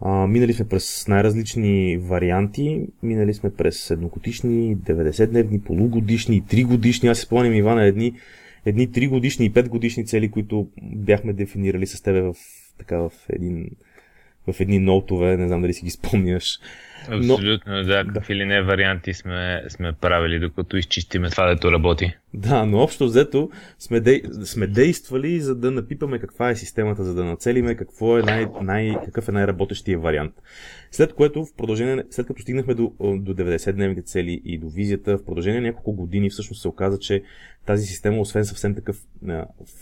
А, 0.00 0.26
минали 0.26 0.52
сме 0.52 0.68
през 0.68 1.08
най-различни 1.08 1.98
варианти. 1.98 2.86
Минали 3.02 3.34
сме 3.34 3.50
през 3.50 3.90
едногодишни, 3.90 4.76
90-дневни, 4.76 5.62
полугодишни, 5.62 6.42
3 6.42 6.66
годишни. 6.66 7.08
Аз 7.08 7.18
си 7.18 7.24
спомням, 7.24 7.54
Ивана, 7.54 7.84
едни, 7.84 8.12
едни 8.66 8.88
3 8.88 9.08
годишни 9.08 9.46
и 9.46 9.52
5 9.52 9.68
годишни 9.68 10.06
цели, 10.06 10.30
които 10.30 10.68
бяхме 10.82 11.32
дефинирали 11.32 11.86
с 11.86 12.02
тебе 12.02 12.20
в, 12.20 12.34
така, 12.78 12.98
в 12.98 13.12
един 13.28 13.70
в 14.52 14.60
едни 14.60 14.78
ноутове, 14.78 15.36
не 15.36 15.48
знам 15.48 15.62
дали 15.62 15.74
си 15.74 15.84
ги 15.84 15.90
спомняш. 15.90 16.58
Абсолютно, 17.10 17.72
но, 17.72 17.84
да, 17.84 18.04
какви 18.14 18.34
да. 18.34 18.40
ли 18.40 18.44
не 18.44 18.62
варианти 18.62 19.14
сме, 19.14 19.62
сме 19.68 19.92
правили, 19.92 20.38
докато 20.38 20.76
изчистиме 20.76 21.30
това, 21.30 21.46
дето 21.46 21.72
работи. 21.72 22.12
Да, 22.34 22.66
но 22.66 22.78
общо 22.78 23.04
взето 23.04 23.50
сме, 23.78 24.00
дей, 24.00 24.22
сме 24.44 24.66
действали, 24.66 25.40
за 25.40 25.54
да 25.54 25.70
напипаме 25.70 26.18
каква 26.18 26.50
е 26.50 26.56
системата, 26.56 27.04
за 27.04 27.14
да 27.14 27.24
нацелиме 27.24 27.74
какво 27.74 28.18
е 28.18 28.22
най, 28.22 28.46
най, 28.62 28.94
какъв 29.04 29.28
е 29.28 29.32
най-работещия 29.32 29.98
вариант. 29.98 30.34
След 30.90 31.14
което, 31.14 31.44
в 31.44 31.54
продължение, 31.56 32.04
след 32.10 32.26
като 32.26 32.42
стигнахме 32.42 32.74
до, 32.74 32.92
до 33.00 33.34
90-дневните 33.34 34.04
цели 34.04 34.42
и 34.44 34.58
до 34.58 34.68
визията, 34.68 35.18
в 35.18 35.24
продължение 35.24 35.60
на 35.60 35.66
няколко 35.66 35.92
години 35.92 36.30
всъщност 36.30 36.62
се 36.62 36.68
оказа, 36.68 36.98
че 36.98 37.22
тази 37.66 37.86
система, 37.86 38.20
освен 38.20 38.44
съвсем 38.44 38.74
такъв 38.74 38.96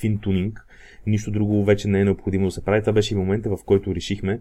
фин 0.01 0.19
тунинг, 0.19 0.67
нищо 1.07 1.31
друго 1.31 1.65
вече 1.65 1.89
не 1.89 2.01
е 2.01 2.05
необходимо 2.05 2.45
да 2.45 2.51
се 2.51 2.65
прави. 2.65 2.81
Това 2.81 2.93
беше 2.93 3.15
и 3.15 3.17
момента, 3.17 3.51
в 3.51 3.59
който 3.67 3.95
решихме, 3.95 4.41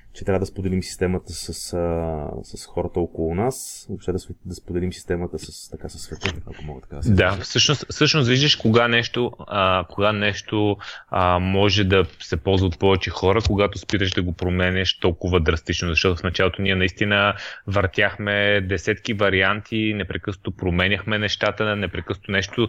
че 0.13 0.25
трябва 0.25 0.39
да 0.39 0.45
споделим 0.45 0.83
системата 0.83 1.33
с, 1.33 1.73
а, 1.73 2.27
с 2.43 2.65
хората 2.65 2.99
около 2.99 3.35
нас, 3.35 3.85
въобще 3.89 4.11
да, 4.11 4.19
да 4.45 4.55
споделим 4.55 4.93
системата 4.93 5.39
с, 5.39 5.69
така, 5.69 5.89
с 5.89 5.99
света, 5.99 6.33
ако 6.45 6.63
мога 6.63 6.81
така 6.81 6.95
да 6.95 7.03
се 7.03 7.13
Да, 7.13 7.31
всъщност, 7.31 7.85
всъщност 7.89 8.29
виждаш 8.29 8.55
кога 8.55 8.87
нещо, 8.87 9.31
а, 9.47 9.85
кога 9.89 10.11
нещо 10.11 10.77
а, 11.09 11.39
може 11.39 11.83
да 11.83 12.05
се 12.19 12.37
ползва 12.37 12.67
от 12.67 12.79
повече 12.79 13.09
хора, 13.09 13.39
когато 13.47 13.77
спираш 13.77 14.11
да 14.11 14.23
го 14.23 14.33
променеш 14.33 14.97
толкова 14.99 15.39
драстично, 15.39 15.89
защото 15.89 16.21
в 16.21 16.23
началото 16.23 16.61
ние 16.61 16.75
наистина 16.75 17.33
въртяхме 17.67 18.61
десетки 18.61 19.13
варианти, 19.13 19.93
непрекъснато 19.95 20.51
променяхме 20.51 21.17
нещата, 21.17 21.75
непрекъснато 21.75 22.31
нещо 22.31 22.67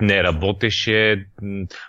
не 0.00 0.22
работеше. 0.22 1.26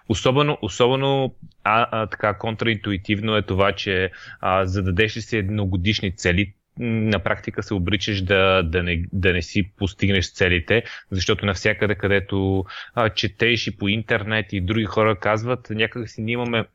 Особено, 0.09 0.57
особено 0.61 1.35
а, 1.63 1.87
а, 1.91 2.07
така 2.07 2.37
контраинтуитивно 2.37 3.35
е 3.35 3.41
това, 3.41 3.71
че 3.71 4.11
а, 4.41 4.65
зададеш 4.71 5.17
ли 5.17 5.21
си 5.21 5.37
едногодишни 5.37 6.15
цели, 6.15 6.53
на 6.79 7.19
практика 7.19 7.63
се 7.63 7.73
обричаш 7.73 8.21
да, 8.21 8.63
да, 8.63 8.83
не, 8.83 9.03
да 9.13 9.33
не 9.33 9.41
си 9.41 9.71
постигнеш 9.77 10.33
целите, 10.33 10.83
защото 11.11 11.45
навсякъде, 11.45 11.95
където 11.95 12.65
а, 12.93 13.09
четеш 13.09 13.67
и 13.67 13.77
по 13.77 13.87
интернет 13.87 14.53
и 14.53 14.61
други 14.61 14.85
хора 14.85 15.19
казват, 15.19 15.67
някак 15.69 16.09
си 16.09 16.21
ние 16.21 16.33
имаме 16.33 16.65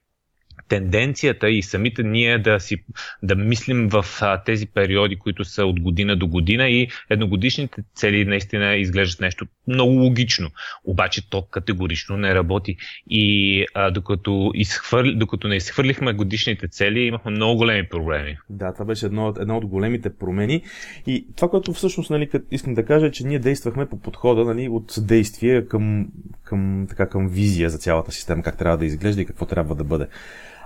тенденцията 0.69 1.51
и 1.51 1.63
самите 1.63 2.03
ние 2.03 2.39
да, 2.39 2.61
си, 2.61 2.77
да 3.23 3.35
мислим 3.35 3.89
в 3.89 4.05
а, 4.21 4.43
тези 4.43 4.67
периоди, 4.67 5.17
които 5.17 5.45
са 5.45 5.65
от 5.65 5.81
година 5.81 6.17
до 6.17 6.27
година 6.27 6.69
и 6.69 6.89
едногодишните 7.11 7.83
цели 7.95 8.25
наистина 8.25 8.77
изглеждат 8.77 9.21
нещо 9.21 9.47
много 9.69 9.93
логично. 9.93 10.51
Обаче 10.85 11.31
то 11.31 11.43
категорично 11.43 12.17
не 12.17 12.35
работи. 12.35 12.77
И 13.11 13.65
а, 13.75 13.91
докато, 13.91 14.51
изхвърли, 14.55 15.15
докато 15.15 15.49
не 15.49 15.57
изхвърлихме 15.57 16.13
годишните 16.13 16.69
цели, 16.69 17.01
имахме 17.01 17.31
много 17.31 17.57
големи 17.57 17.89
проблеми. 17.89 18.39
Да, 18.51 18.73
това 18.73 18.85
беше 18.85 19.07
едно, 19.07 19.35
едно 19.41 19.57
от 19.57 19.67
големите 19.67 20.17
промени. 20.17 20.63
И 21.07 21.27
това, 21.37 21.49
което 21.49 21.73
всъщност 21.73 22.11
нали, 22.11 22.31
искам 22.51 22.75
да 22.75 22.85
кажа, 22.85 23.07
е, 23.07 23.11
че 23.11 23.27
ние 23.27 23.39
действахме 23.39 23.87
по 23.87 24.01
подхода 24.01 24.45
нали, 24.45 24.69
от 24.69 24.95
действие 24.99 25.67
към, 25.67 26.09
към, 26.45 26.87
така, 26.89 27.09
към 27.09 27.29
визия 27.29 27.71
за 27.71 27.79
цялата 27.79 28.13
система, 28.13 28.43
как 28.43 28.59
трябва 28.59 28.79
да 28.79 28.87
изглежда 28.87 29.23
и 29.23 29.27
какво 29.27 29.47
трябва 29.47 29.75
да 29.75 29.85
бъде. 29.85 30.07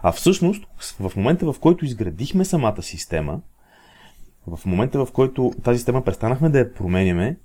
А 0.03 0.13
всъщност, 0.13 0.67
в 1.01 1.13
момента 1.17 1.53
в 1.53 1.61
който 1.61 1.85
изградихме 1.85 2.45
самата 2.45 2.83
система, 2.83 3.41
в 4.47 4.67
момента 4.67 5.07
в 5.07 5.13
който 5.13 5.53
тази 5.65 5.79
система 5.79 6.05
престанахме 6.05 6.49
да 6.49 6.59
я 6.59 6.75
променяме, 6.75 7.37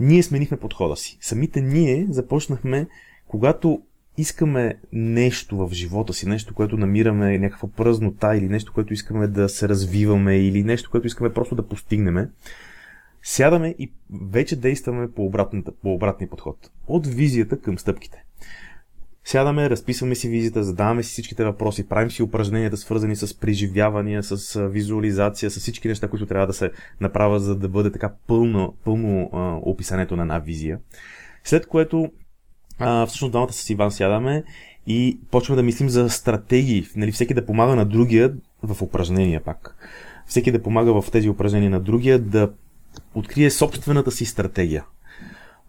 ние 0.00 0.22
сменихме 0.22 0.56
подхода 0.56 0.96
си. 0.96 1.18
Самите 1.20 1.60
ние 1.60 2.06
започнахме, 2.10 2.86
когато 3.28 3.82
искаме 4.18 4.74
нещо 4.92 5.56
в 5.56 5.72
живота 5.72 6.12
си, 6.12 6.28
нещо, 6.28 6.54
което 6.54 6.76
намираме 6.76 7.38
някаква 7.38 7.68
пръзнота 7.68 8.36
или 8.36 8.48
нещо, 8.48 8.72
което 8.72 8.92
искаме 8.92 9.26
да 9.26 9.48
се 9.48 9.68
развиваме 9.68 10.36
или 10.36 10.64
нещо, 10.64 10.90
което 10.90 11.06
искаме 11.06 11.32
просто 11.32 11.54
да 11.54 11.68
постигнем, 11.68 12.28
сядаме 13.22 13.74
и 13.78 13.92
вече 14.30 14.56
действаме 14.56 15.12
по, 15.12 15.32
по 15.82 15.94
обратния 15.94 16.30
подход. 16.30 16.70
От 16.86 17.06
визията 17.06 17.60
към 17.60 17.78
стъпките. 17.78 18.24
Сядаме, 19.24 19.70
разписваме 19.70 20.14
си 20.14 20.28
визията, 20.28 20.64
задаваме 20.64 21.02
си 21.02 21.12
всичките 21.12 21.44
въпроси, 21.44 21.88
правим 21.88 22.10
си 22.10 22.22
упражненията, 22.22 22.76
свързани 22.76 23.16
с 23.16 23.40
преживявания, 23.40 24.22
с 24.22 24.68
визуализация, 24.68 25.50
с 25.50 25.60
всички 25.60 25.88
неща, 25.88 26.08
които 26.08 26.26
трябва 26.26 26.46
да 26.46 26.52
се 26.52 26.70
направят, 27.00 27.42
за 27.42 27.56
да 27.56 27.68
бъде 27.68 27.92
така 27.92 28.12
пълно, 28.26 28.74
пълно 28.84 29.30
а, 29.32 29.38
описанието 29.62 30.16
на 30.16 30.22
една 30.22 30.38
визия. 30.38 30.78
След 31.44 31.66
което, 31.66 32.12
а, 32.78 33.06
всъщност, 33.06 33.32
двамата 33.32 33.52
с 33.52 33.70
Иван 33.70 33.92
сядаме 33.92 34.44
и 34.86 35.18
почваме 35.30 35.56
да 35.56 35.62
мислим 35.62 35.88
за 35.88 36.10
стратегии. 36.10 36.86
Нали, 36.96 37.12
всеки 37.12 37.34
да 37.34 37.46
помага 37.46 37.76
на 37.76 37.84
другия 37.84 38.34
в 38.62 38.82
упражнения 38.82 39.44
пак. 39.44 39.76
Всеки 40.26 40.52
да 40.52 40.62
помага 40.62 41.02
в 41.02 41.10
тези 41.10 41.28
упражнения 41.28 41.70
на 41.70 41.80
другия 41.80 42.18
да 42.18 42.52
открие 43.14 43.50
собствената 43.50 44.10
си 44.10 44.24
стратегия. 44.24 44.84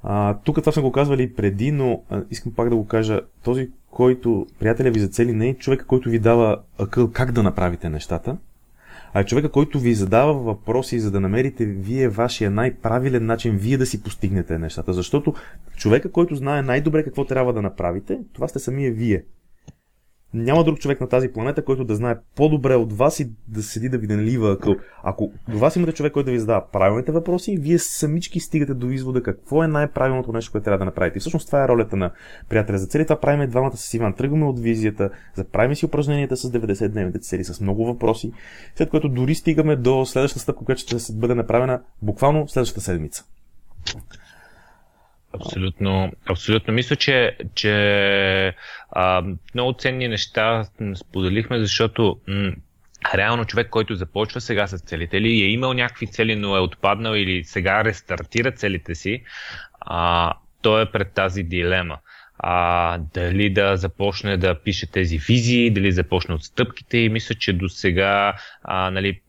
А, 0.03 0.37
тук 0.43 0.59
това 0.59 0.71
сме 0.71 0.81
го 0.81 0.91
казвали 0.91 1.33
преди, 1.33 1.71
но 1.71 2.01
а, 2.09 2.21
искам 2.31 2.53
пак 2.53 2.69
да 2.69 2.75
го 2.75 2.87
кажа. 2.87 3.21
Този, 3.43 3.69
който 3.91 4.47
приятеля 4.59 4.91
ви 4.91 4.99
за 4.99 5.07
цели, 5.07 5.33
не 5.33 5.49
е 5.49 5.53
човека, 5.53 5.85
който 5.85 6.09
ви 6.09 6.19
дава 6.19 6.57
акъл 6.79 7.11
как 7.11 7.31
да 7.31 7.43
направите 7.43 7.89
нещата, 7.89 8.37
а 9.13 9.19
е 9.19 9.25
човека, 9.25 9.49
който 9.49 9.79
ви 9.79 9.93
задава 9.93 10.33
въпроси, 10.33 10.99
за 10.99 11.11
да 11.11 11.19
намерите 11.19 11.65
вие 11.65 12.09
вашия 12.09 12.51
най-правилен 12.51 13.25
начин, 13.25 13.57
вие 13.57 13.77
да 13.77 13.85
си 13.85 14.03
постигнете 14.03 14.57
нещата. 14.57 14.93
Защото 14.93 15.33
човека, 15.75 16.11
който 16.11 16.35
знае 16.35 16.61
най-добре 16.61 17.03
какво 17.03 17.25
трябва 17.25 17.53
да 17.53 17.61
направите, 17.61 18.19
това 18.33 18.47
сте 18.47 18.59
самия 18.59 18.91
вие. 18.91 19.23
Няма 20.33 20.63
друг 20.63 20.79
човек 20.79 21.01
на 21.01 21.09
тази 21.09 21.27
планета, 21.27 21.65
който 21.65 21.83
да 21.83 21.95
знае 21.95 22.15
по-добре 22.35 22.75
от 22.75 22.93
вас 22.93 23.19
и 23.19 23.31
да 23.47 23.63
седи 23.63 23.89
да 23.89 23.97
ви 23.97 24.07
налива 24.07 24.51
акъл. 24.51 24.75
Ако 25.03 25.31
до 25.47 25.57
вас 25.57 25.75
имате 25.75 25.93
човек, 25.93 26.13
който 26.13 26.25
да 26.25 26.31
ви 26.31 26.39
задава 26.39 26.71
правилните 26.71 27.11
въпроси, 27.11 27.57
вие 27.61 27.79
самички 27.79 28.39
стигате 28.39 28.73
до 28.73 28.89
извода 28.89 29.23
какво 29.23 29.63
е 29.63 29.67
най-правилното 29.67 30.31
нещо, 30.31 30.51
което 30.51 30.65
трябва 30.65 30.77
да 30.77 30.85
направите. 30.85 31.17
И 31.17 31.19
всъщност 31.19 31.45
това 31.45 31.63
е 31.63 31.67
ролята 31.67 31.95
на 31.95 32.11
приятеля 32.49 32.77
за 32.77 32.87
цели. 32.87 33.05
Това 33.05 33.19
правим 33.19 33.49
двамата 33.49 33.77
с 33.77 33.93
Иван. 33.93 34.13
Тръгваме 34.13 34.45
от 34.45 34.59
визията, 34.59 35.09
заправим 35.35 35.75
си 35.75 35.85
упражненията 35.85 36.37
с 36.37 36.51
90-дневните 36.51 37.21
цели, 37.21 37.43
с 37.43 37.61
много 37.61 37.85
въпроси, 37.85 38.31
след 38.75 38.89
което 38.89 39.09
дори 39.09 39.35
стигаме 39.35 39.75
до 39.75 40.05
следващата 40.05 40.41
стъпка, 40.41 40.65
която 40.65 40.81
ще 40.81 41.13
бъде 41.13 41.35
направена 41.35 41.81
буквално 42.01 42.47
следващата 42.47 42.81
седмица. 42.81 43.25
Абсолютно, 45.33 46.11
абсолютно. 46.29 46.73
Мисля, 46.73 46.95
че, 46.95 47.37
че 47.55 48.55
а, 48.91 49.23
много 49.55 49.73
ценни 49.73 50.07
неща 50.07 50.65
споделихме, 50.95 51.59
защото 51.59 52.19
м- 52.27 52.51
реално 53.15 53.45
човек, 53.45 53.69
който 53.69 53.95
започва 53.95 54.41
сега 54.41 54.67
с 54.67 54.77
целите 54.77 55.17
или 55.17 55.27
е 55.27 55.47
имал 55.47 55.73
някакви 55.73 56.07
цели, 56.07 56.35
но 56.35 56.57
е 56.57 56.59
отпаднал 56.59 57.13
или 57.13 57.43
сега 57.43 57.83
рестартира 57.83 58.51
целите 58.51 58.95
си, 58.95 59.23
а, 59.79 60.33
той 60.61 60.81
е 60.81 60.91
пред 60.91 61.13
тази 61.13 61.43
дилема 61.43 61.97
а, 62.45 62.97
дали 63.13 63.49
да 63.49 63.77
започне 63.77 64.37
да 64.37 64.59
пише 64.59 64.91
тези 64.91 65.17
визии, 65.17 65.71
дали 65.71 65.91
започне 65.91 66.35
от 66.35 66.43
стъпките 66.43 66.97
и 66.97 67.09
мисля, 67.09 67.35
че 67.35 67.53
до 67.53 67.69
сега 67.69 68.33
нали, 68.67 69.21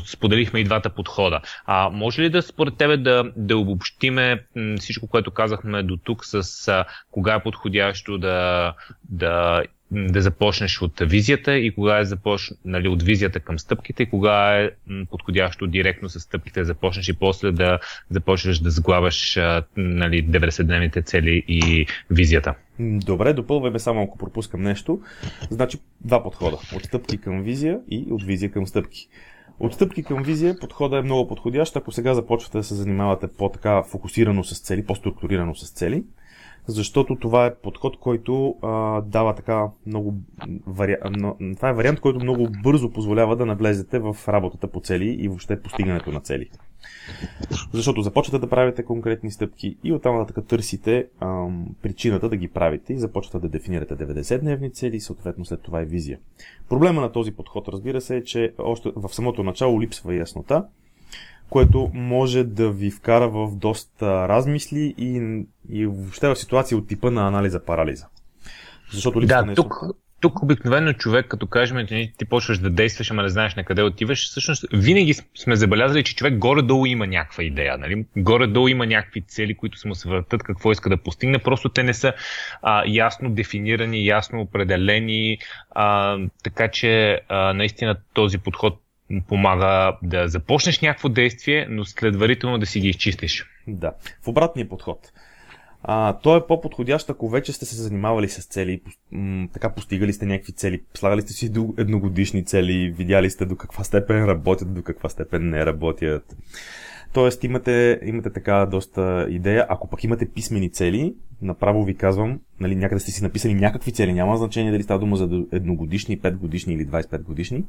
споделихме 0.00 0.60
и 0.60 0.64
двата 0.64 0.90
подхода. 0.90 1.40
А, 1.66 1.90
може 1.90 2.22
ли 2.22 2.30
да 2.30 2.42
според 2.42 2.76
тебе 2.76 2.96
да, 2.96 3.32
да 3.36 3.58
обобщиме 3.58 4.44
всичко, 4.80 5.06
което 5.06 5.30
казахме 5.30 5.82
до 5.82 5.96
тук 5.96 6.24
с 6.24 6.68
а, 6.68 6.84
кога 7.10 7.34
е 7.34 7.42
подходящо 7.42 8.18
да, 8.18 8.72
да 9.08 9.62
да 9.94 10.22
започнеш 10.22 10.82
от 10.82 11.00
визията 11.00 11.56
и 11.56 11.74
кога 11.74 11.98
е 11.98 12.04
започ... 12.04 12.52
нали, 12.64 12.88
от 12.88 13.02
визията 13.02 13.40
към 13.40 13.58
стъпките 13.58 14.02
и 14.02 14.10
кога 14.10 14.58
е 14.58 14.70
подходящо 15.10 15.66
директно 15.66 16.08
с 16.08 16.20
стъпките 16.20 16.60
да 16.60 16.66
започнеш 16.66 17.08
и 17.08 17.12
после 17.12 17.52
да 17.52 17.78
започнеш 18.10 18.58
да 18.58 18.70
сглаваш 18.70 19.36
нали, 19.76 20.26
90-дневните 20.28 21.04
цели 21.04 21.44
и 21.48 21.86
визията. 22.10 22.54
Добре, 22.80 23.32
допълваме 23.32 23.78
само 23.78 24.02
ако 24.02 24.18
пропускам 24.18 24.62
нещо. 24.62 25.00
Значи 25.50 25.78
два 26.00 26.22
подхода. 26.22 26.56
От 26.76 26.84
стъпки 26.84 27.18
към 27.18 27.42
визия 27.42 27.78
и 27.90 28.06
от 28.10 28.22
визия 28.22 28.50
към 28.50 28.66
стъпки. 28.66 29.08
От 29.60 29.74
стъпки 29.74 30.02
към 30.02 30.22
визия 30.22 30.58
подхода 30.58 30.98
е 30.98 31.02
много 31.02 31.28
подходящ, 31.28 31.76
ако 31.76 31.92
сега 31.92 32.14
започвате 32.14 32.58
да 32.58 32.64
се 32.64 32.74
занимавате 32.74 33.26
по-така 33.26 33.82
фокусирано 33.82 34.44
с 34.44 34.60
цели, 34.60 34.86
по-структурирано 34.86 35.54
с 35.54 35.72
цели 35.72 36.04
защото 36.66 37.16
това 37.16 37.46
е 37.46 37.54
подход, 37.54 37.96
който 37.96 38.56
а, 38.62 39.00
дава 39.00 39.34
така 39.34 39.66
много 39.86 40.14
вари... 40.66 40.96
това 41.56 41.68
е 41.68 41.72
вариант, 41.72 42.00
който 42.00 42.20
много 42.20 42.48
бързо 42.62 42.90
позволява 42.90 43.36
да 43.36 43.46
навлезете 43.46 43.98
в 43.98 44.16
работата 44.28 44.68
по 44.68 44.80
цели 44.80 45.08
и 45.08 45.28
въобще 45.28 45.62
постигането 45.62 46.12
на 46.12 46.20
цели. 46.20 46.50
Защото 47.72 48.02
започвате 48.02 48.38
да 48.38 48.50
правите 48.50 48.84
конкретни 48.84 49.30
стъпки 49.30 49.76
и 49.84 49.92
оттам 49.92 50.18
нататък 50.18 50.46
търсите 50.46 51.06
ам, 51.20 51.66
причината 51.82 52.28
да 52.28 52.36
ги 52.36 52.48
правите 52.48 52.92
и 52.92 52.98
започвате 52.98 53.38
да 53.38 53.48
дефинирате 53.48 53.96
90-дневни 53.96 54.72
цели 54.72 54.96
и 54.96 55.00
съответно 55.00 55.44
след 55.44 55.62
това 55.62 55.80
е 55.80 55.84
визия. 55.84 56.18
Проблема 56.68 57.00
на 57.00 57.12
този 57.12 57.32
подход, 57.32 57.68
разбира 57.68 58.00
се, 58.00 58.16
е, 58.16 58.24
че 58.24 58.52
още 58.58 58.92
в 58.96 59.14
самото 59.14 59.42
начало 59.42 59.80
липсва 59.80 60.14
яснота 60.14 60.64
което 61.50 61.90
може 61.94 62.44
да 62.44 62.70
ви 62.70 62.90
вкара 62.90 63.28
в 63.28 63.56
доста 63.56 64.28
размисли 64.28 64.94
и, 64.98 65.42
и 65.68 65.86
въобще 65.86 66.28
в 66.28 66.36
ситуация 66.36 66.78
от 66.78 66.88
типа 66.88 67.10
на 67.10 67.28
анализа 67.28 67.64
парализа. 67.64 68.06
Защото 68.92 69.20
липсва 69.20 69.36
да, 69.36 69.46
нещо... 69.46 69.62
тук, 69.62 69.84
тук 70.24 70.42
обикновено 70.42 70.92
човек, 70.92 71.26
като 71.28 71.46
кажем, 71.46 71.86
че 71.86 72.12
ти 72.18 72.24
почваш 72.24 72.58
да 72.58 72.70
действаш, 72.70 73.10
ама 73.10 73.22
не 73.22 73.28
знаеш 73.28 73.54
на 73.54 73.64
къде 73.64 73.82
отиваш, 73.82 74.26
всъщност 74.28 74.64
винаги 74.72 75.14
сме 75.34 75.56
забелязали, 75.56 76.04
че 76.04 76.16
човек 76.16 76.38
горе-долу 76.38 76.86
има 76.86 77.06
някаква 77.06 77.44
идея. 77.44 77.78
Нали? 77.78 78.04
Горе-долу 78.16 78.68
има 78.68 78.86
някакви 78.86 79.20
цели, 79.20 79.54
които 79.54 79.78
се 79.78 79.88
му 79.88 79.94
се 79.94 80.08
въртат, 80.08 80.42
какво 80.42 80.72
иска 80.72 80.88
да 80.88 80.96
постигне. 80.96 81.38
Просто 81.38 81.68
те 81.68 81.82
не 81.82 81.94
са 81.94 82.12
а, 82.62 82.84
ясно 82.86 83.30
дефинирани, 83.30 84.06
ясно 84.06 84.40
определени. 84.40 85.38
А, 85.70 86.18
така 86.42 86.68
че 86.68 87.20
а, 87.28 87.52
наистина 87.52 87.96
този 88.14 88.38
подход 88.38 88.80
помага 89.28 89.96
да 90.02 90.28
започнеш 90.28 90.80
някакво 90.80 91.08
действие, 91.08 91.66
но 91.70 91.84
следварително 91.84 92.58
да 92.58 92.66
си 92.66 92.80
ги 92.80 92.88
изчистиш. 92.88 93.46
Да. 93.66 93.92
В 94.22 94.28
обратния 94.28 94.68
подход. 94.68 94.98
А, 95.86 96.12
то 96.12 96.36
е 96.36 96.46
по-подходящ, 96.46 97.10
ако 97.10 97.28
вече 97.28 97.52
сте 97.52 97.64
се 97.64 97.82
занимавали 97.82 98.28
с 98.28 98.46
цели, 98.46 98.80
така 99.52 99.74
постигали 99.74 100.12
сте 100.12 100.26
някакви 100.26 100.52
цели, 100.52 100.82
слагали 100.94 101.22
сте 101.22 101.32
си 101.32 101.52
едногодишни 101.78 102.44
цели, 102.44 102.94
видяли 102.98 103.30
сте 103.30 103.46
до 103.46 103.56
каква 103.56 103.84
степен 103.84 104.24
работят, 104.24 104.74
до 104.74 104.82
каква 104.82 105.08
степен 105.08 105.50
не 105.50 105.66
работят. 105.66 106.36
Тоест 107.12 107.44
имате, 107.44 108.00
имате 108.04 108.30
така 108.30 108.66
доста 108.66 109.26
идея. 109.30 109.66
Ако 109.68 109.88
пък 109.88 110.04
имате 110.04 110.28
писмени 110.28 110.70
цели, 110.70 111.14
направо 111.42 111.84
ви 111.84 111.96
казвам, 111.96 112.40
нали, 112.60 112.76
някъде 112.76 113.00
сте 113.00 113.10
си 113.10 113.22
написали 113.22 113.54
някакви 113.54 113.92
цели, 113.92 114.12
няма 114.12 114.36
значение 114.36 114.72
дали 114.72 114.82
става 114.82 115.00
дума 115.00 115.16
за 115.16 115.44
едногодишни, 115.52 116.20
5 116.20 116.36
годишни 116.36 116.74
или 116.74 116.86
25 116.86 117.22
годишни 117.22 117.64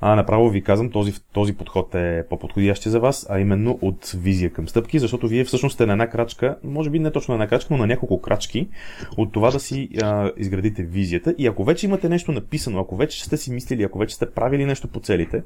а, 0.00 0.14
направо 0.14 0.48
ви 0.48 0.62
казвам, 0.62 0.90
този, 0.90 1.12
този 1.32 1.56
подход 1.56 1.94
е 1.94 2.24
по-подходящ 2.30 2.82
за 2.82 3.00
вас, 3.00 3.26
а 3.30 3.40
именно 3.40 3.78
от 3.82 4.12
визия 4.16 4.52
към 4.52 4.68
стъпки, 4.68 4.98
защото 4.98 5.28
вие 5.28 5.44
всъщност 5.44 5.74
сте 5.74 5.86
на 5.86 5.92
една 5.92 6.10
крачка, 6.10 6.56
може 6.64 6.90
би 6.90 6.98
не 6.98 7.10
точно 7.10 7.32
на 7.32 7.36
една 7.36 7.48
крачка, 7.48 7.74
но 7.74 7.78
на 7.78 7.86
няколко 7.86 8.20
крачки 8.20 8.68
от 9.16 9.32
това 9.32 9.50
да 9.50 9.60
си 9.60 9.88
а, 10.02 10.30
изградите 10.36 10.82
визията. 10.82 11.34
И 11.38 11.46
ако 11.46 11.64
вече 11.64 11.86
имате 11.86 12.08
нещо 12.08 12.32
написано, 12.32 12.80
ако 12.80 12.96
вече 12.96 13.24
сте 13.24 13.36
си 13.36 13.52
мислили, 13.52 13.82
ако 13.82 13.98
вече 13.98 14.14
сте 14.14 14.30
правили 14.30 14.64
нещо 14.64 14.88
по 14.88 15.00
целите, 15.00 15.42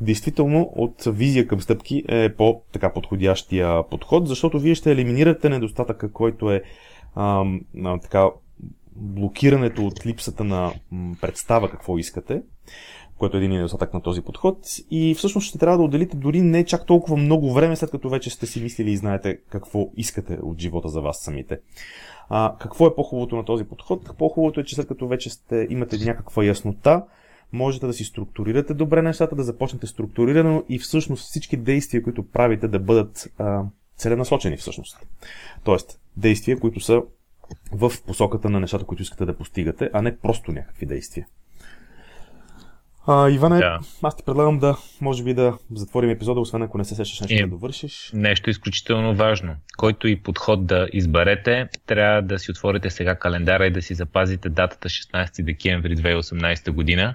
действително 0.00 0.72
от 0.76 1.04
визия 1.06 1.46
към 1.46 1.60
стъпки 1.60 2.04
е 2.08 2.34
по-така 2.34 2.92
подходящия 2.92 3.88
подход, 3.90 4.28
защото 4.28 4.60
вие 4.60 4.74
ще 4.74 4.92
елиминирате 4.92 5.48
недостатъка, 5.48 6.12
който 6.12 6.52
е 6.52 6.62
а, 7.14 7.44
а, 7.84 7.98
така 7.98 8.28
блокирането 8.96 9.86
от 9.86 10.06
липсата 10.06 10.44
на 10.44 10.72
представа 11.20 11.70
какво 11.70 11.98
искате 11.98 12.42
което 13.24 13.36
е 13.36 13.40
един 13.40 13.50
недостатък 13.50 13.94
на 13.94 14.02
този 14.02 14.22
подход. 14.22 14.58
И 14.90 15.14
всъщност 15.14 15.46
ще 15.46 15.58
трябва 15.58 15.78
да 15.78 15.84
отделите 15.84 16.16
дори 16.16 16.42
не 16.42 16.64
чак 16.64 16.86
толкова 16.86 17.16
много 17.16 17.52
време, 17.52 17.76
след 17.76 17.90
като 17.90 18.08
вече 18.08 18.30
сте 18.30 18.46
си 18.46 18.62
мислили 18.62 18.90
и 18.90 18.96
знаете 18.96 19.38
какво 19.48 19.88
искате 19.96 20.38
от 20.42 20.60
живота 20.60 20.88
за 20.88 21.00
вас 21.00 21.18
самите. 21.18 21.58
А, 22.28 22.56
какво 22.60 22.86
е 22.86 22.94
по-хубавото 22.94 23.36
на 23.36 23.44
този 23.44 23.64
подход? 23.64 24.16
По-хубавото 24.18 24.60
е, 24.60 24.64
че 24.64 24.74
след 24.74 24.88
като 24.88 25.08
вече 25.08 25.30
сте, 25.30 25.66
имате 25.70 25.98
някаква 26.04 26.44
яснота, 26.44 27.02
можете 27.52 27.86
да 27.86 27.92
си 27.92 28.04
структурирате 28.04 28.74
добре 28.74 29.02
нещата, 29.02 29.36
да 29.36 29.42
започнете 29.42 29.86
структурирано 29.86 30.64
и 30.68 30.78
всъщност 30.78 31.24
всички 31.24 31.56
действия, 31.56 32.02
които 32.02 32.28
правите, 32.28 32.68
да 32.68 32.78
бъдат 32.78 33.32
а, 33.38 33.62
целенасочени 33.96 34.56
всъщност. 34.56 35.06
Тоест, 35.64 36.00
действия, 36.16 36.58
които 36.60 36.80
са 36.80 37.02
в 37.72 37.92
посоката 38.06 38.50
на 38.50 38.60
нещата, 38.60 38.84
които 38.84 39.02
искате 39.02 39.24
да 39.24 39.36
постигате, 39.36 39.90
а 39.92 40.02
не 40.02 40.18
просто 40.18 40.52
някакви 40.52 40.86
действия. 40.86 41.26
А, 43.06 43.30
Иване, 43.30 43.58
да. 43.58 43.80
аз 44.02 44.16
ти 44.16 44.22
предлагам 44.26 44.58
да, 44.58 44.76
може 45.00 45.24
би 45.24 45.34
да 45.34 45.58
затворим 45.74 46.10
епизода, 46.10 46.40
освен 46.40 46.62
ако 46.62 46.78
не 46.78 46.84
се 46.84 46.94
сещаш 46.94 47.20
нещо 47.20 47.34
е, 47.34 47.46
да 47.46 47.50
довършиш. 47.50 48.10
Нещо 48.14 48.50
изключително 48.50 49.14
важно. 49.14 49.56
Който 49.76 50.08
и 50.08 50.22
подход 50.22 50.66
да 50.66 50.88
изберете, 50.92 51.68
трябва 51.86 52.22
да 52.22 52.38
си 52.38 52.50
отворите 52.50 52.90
сега 52.90 53.14
календара 53.14 53.66
и 53.66 53.70
да 53.70 53.82
си 53.82 53.94
запазите 53.94 54.48
датата 54.48 54.88
16 54.88 55.42
декември 55.42 55.96
2018 55.96 56.70
година, 56.70 57.14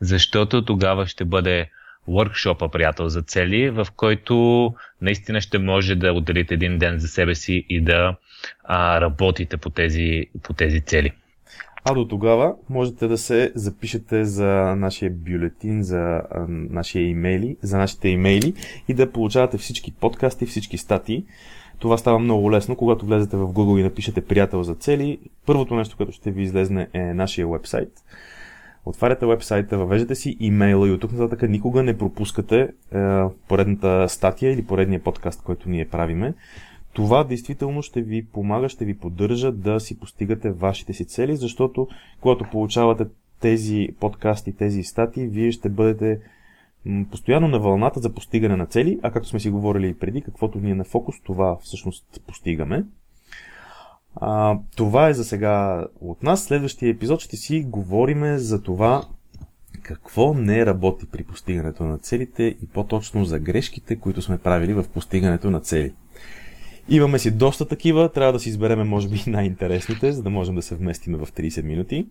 защото 0.00 0.64
тогава 0.64 1.06
ще 1.06 1.24
бъде 1.24 1.70
workshop 2.08 2.70
приятел 2.70 3.08
за 3.08 3.22
цели, 3.22 3.70
в 3.70 3.86
който 3.96 4.74
наистина 5.00 5.40
ще 5.40 5.58
може 5.58 5.94
да 5.94 6.12
отделите 6.12 6.54
един 6.54 6.78
ден 6.78 6.98
за 6.98 7.08
себе 7.08 7.34
си 7.34 7.66
и 7.68 7.80
да 7.80 8.16
а, 8.64 9.00
работите 9.00 9.56
по 9.56 9.70
тези, 9.70 10.26
по 10.42 10.52
тези 10.52 10.80
цели. 10.80 11.12
А 11.84 11.94
до 11.94 12.08
тогава 12.08 12.54
можете 12.70 13.08
да 13.08 13.18
се 13.18 13.52
запишете 13.54 14.24
за 14.24 14.74
нашия 14.76 15.10
бюлетин, 15.10 15.82
за 15.82 16.22
нашия 16.48 17.08
имейли, 17.08 17.56
за 17.62 17.78
нашите 17.78 18.08
имейли 18.08 18.54
и 18.88 18.94
да 18.94 19.12
получавате 19.12 19.58
всички 19.58 19.92
подкасти, 19.92 20.46
всички 20.46 20.78
статии. 20.78 21.24
Това 21.78 21.98
става 21.98 22.18
много 22.18 22.52
лесно, 22.52 22.76
когато 22.76 23.06
влезете 23.06 23.36
в 23.36 23.46
Google 23.46 23.80
и 23.80 23.82
напишете 23.82 24.20
приятел 24.20 24.62
за 24.62 24.74
цели. 24.74 25.18
Първото 25.46 25.74
нещо, 25.74 25.96
което 25.96 26.12
ще 26.12 26.30
ви 26.30 26.42
излезне 26.42 26.88
е 26.92 27.14
нашия 27.14 27.48
вебсайт. 27.48 27.92
Отваряте 28.86 29.26
вебсайта, 29.26 29.78
въвеждате 29.78 30.14
си 30.14 30.36
имейла 30.40 30.88
и 30.88 30.90
от 30.90 31.00
тук 31.00 31.12
нататък 31.12 31.48
никога 31.48 31.82
не 31.82 31.98
пропускате 31.98 32.60
е, 32.60 32.68
поредната 33.48 34.08
статия 34.08 34.52
или 34.52 34.64
поредния 34.64 35.00
подкаст, 35.00 35.42
който 35.42 35.68
ние 35.68 35.88
правиме. 35.88 36.34
Това 36.98 37.24
действително 37.24 37.82
ще 37.82 38.02
ви 38.02 38.26
помага, 38.26 38.68
ще 38.68 38.84
ви 38.84 38.98
поддържа 38.98 39.52
да 39.52 39.80
си 39.80 39.98
постигате 39.98 40.50
вашите 40.50 40.92
си 40.92 41.04
цели, 41.04 41.36
защото 41.36 41.88
когато 42.20 42.44
получавате 42.50 43.06
тези 43.40 43.88
подкасти, 44.00 44.52
тези 44.52 44.82
статии, 44.82 45.26
вие 45.26 45.52
ще 45.52 45.68
бъдете 45.68 46.20
постоянно 47.10 47.48
на 47.48 47.58
вълната 47.58 48.00
за 48.00 48.14
постигане 48.14 48.56
на 48.56 48.66
цели, 48.66 48.98
а 49.02 49.10
както 49.10 49.28
сме 49.28 49.40
си 49.40 49.50
говорили 49.50 49.88
и 49.88 49.98
преди, 49.98 50.22
каквото 50.22 50.58
ни 50.58 50.70
е 50.70 50.74
на 50.74 50.84
фокус, 50.84 51.16
това 51.24 51.56
всъщност 51.62 52.22
постигаме. 52.26 52.84
А, 54.16 54.58
това 54.76 55.08
е 55.08 55.14
за 55.14 55.24
сега 55.24 55.86
от 56.00 56.22
нас. 56.22 56.44
Следващия 56.44 56.90
епизод 56.90 57.20
ще 57.20 57.36
си 57.36 57.60
говориме 57.60 58.38
за 58.38 58.62
това 58.62 59.02
какво 59.82 60.34
не 60.34 60.66
работи 60.66 61.06
при 61.06 61.24
постигането 61.24 61.84
на 61.84 61.98
целите 61.98 62.42
и 62.42 62.66
по-точно 62.74 63.24
за 63.24 63.38
грешките, 63.38 63.96
които 63.96 64.22
сме 64.22 64.38
правили 64.38 64.74
в 64.74 64.84
постигането 64.94 65.50
на 65.50 65.60
цели. 65.60 65.94
Имаме 66.90 67.18
си 67.18 67.30
доста 67.30 67.68
такива, 67.68 68.12
трябва 68.12 68.32
да 68.32 68.40
си 68.40 68.48
избереме 68.48 68.84
може 68.84 69.08
би 69.08 69.22
най-интересните, 69.30 70.12
за 70.12 70.22
да 70.22 70.30
можем 70.30 70.54
да 70.54 70.62
се 70.62 70.74
вместиме 70.74 71.18
в 71.18 71.26
30 71.26 71.62
минути. 71.62 72.06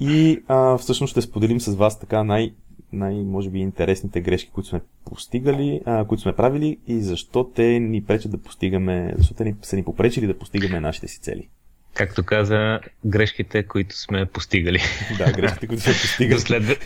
И 0.00 0.42
а, 0.48 0.78
всъщност 0.78 1.10
ще 1.10 1.22
споделим 1.22 1.60
с 1.60 1.74
вас 1.74 2.00
така 2.00 2.24
най- 2.24 2.52
най- 2.92 3.14
може 3.14 3.50
би 3.50 3.58
интересните 3.58 4.20
грешки, 4.20 4.50
които 4.50 4.68
сме 4.68 4.80
постигали, 5.04 5.80
а, 5.84 6.04
които 6.04 6.22
сме 6.22 6.36
правили 6.36 6.78
и 6.86 7.00
защо 7.00 7.44
те 7.44 7.80
ни 7.80 8.04
пречат 8.04 8.30
да 8.30 8.38
постигаме, 8.38 9.14
защо 9.18 9.34
те 9.34 9.44
ни, 9.44 9.54
са 9.62 9.76
ни 9.76 9.84
попречили 9.84 10.26
да 10.26 10.38
постигаме 10.38 10.80
нашите 10.80 11.08
си 11.08 11.20
цели. 11.20 11.48
Както 11.94 12.24
каза, 12.24 12.80
грешките, 13.04 13.62
които 13.62 13.98
сме 13.98 14.26
постигали. 14.26 14.80
Да, 15.18 15.32
грешките, 15.32 15.66
които 15.66 15.82
сме 15.82 15.92
постигали. 15.92 16.40
След... 16.40 16.62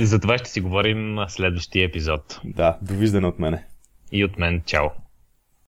За 0.00 0.20
това 0.20 0.38
ще 0.38 0.50
си 0.50 0.60
говорим 0.60 1.16
следващия 1.28 1.84
епизод. 1.84 2.40
Да, 2.44 2.78
довиждане 2.82 3.26
от 3.26 3.38
мене. 3.38 3.64
И 4.12 4.24
от 4.24 4.38
мен. 4.38 4.62
Чао. 4.66 4.88